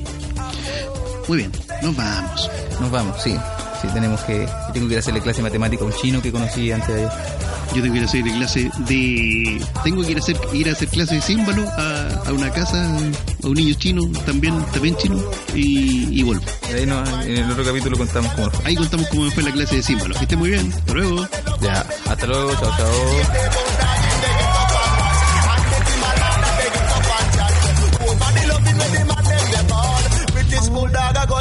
Muy 1.29 1.39
bien, 1.39 1.53
nos 1.83 1.97
vamos. 1.97 2.51
Nos 2.81 2.91
vamos, 2.91 3.23
sí. 3.23 3.37
Sí, 3.83 3.89
tenemos 3.93 4.21
que. 4.23 4.49
Tengo 4.73 4.87
que 4.87 4.95
ir 4.95 4.97
a 4.97 5.01
hacerle 5.01 5.21
clase 5.21 5.39
de 5.39 5.43
matemática 5.43 5.83
a 5.85 5.87
un 5.87 5.93
chino 5.93 6.23
que 6.23 6.33
conocí 6.33 6.73
antes 6.73 6.89
de 6.89 6.95
ayer. 6.95 7.11
Yo 7.75 7.83
tengo 7.83 7.93
que 7.93 7.99
ir 7.99 8.05
a 8.05 8.07
hacer 8.07 8.23
clase 8.23 8.71
de. 8.89 9.61
Tengo 9.85 10.03
que 10.03 10.12
ir 10.12 10.17
a 10.17 10.21
hacer, 10.21 10.37
ir 10.55 10.69
a 10.69 10.73
hacer 10.73 10.89
clase 10.89 11.15
de 11.17 11.21
címbalo 11.21 11.69
a, 11.69 12.09
a 12.27 12.33
una 12.33 12.51
casa, 12.51 12.83
a 13.43 13.47
un 13.47 13.55
niño 13.55 13.75
chino, 13.75 14.03
también, 14.25 14.65
también 14.73 14.97
chino, 14.97 15.23
y, 15.55 16.21
y 16.21 16.23
vuelvo. 16.23 16.45
Ahí 16.75 16.87
no, 16.87 17.05
en 17.23 17.37
el 17.37 17.51
otro 17.51 17.65
capítulo 17.65 17.99
contamos 17.99 18.33
cómo 18.33 18.51
fue. 18.51 18.65
Ahí 18.67 18.77
contamos 18.77 19.07
cómo 19.09 19.31
fue 19.31 19.43
la 19.43 19.53
clase 19.53 19.77
de 19.77 19.83
címbalo. 19.83 20.15
Que 20.15 20.23
esté 20.23 20.37
muy 20.37 20.51
bien. 20.51 20.73
Hasta 20.73 20.95
luego. 20.95 21.29
Ya, 21.61 21.87
hasta 22.09 22.27
luego, 22.27 22.53
chao, 22.55 22.71
chao. 22.79 23.96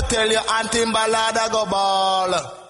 tell 0.09 0.29
your 0.29 0.41
auntie 0.51 0.85
Balada 0.85 1.51
go 1.51 1.65
ball. 1.65 2.64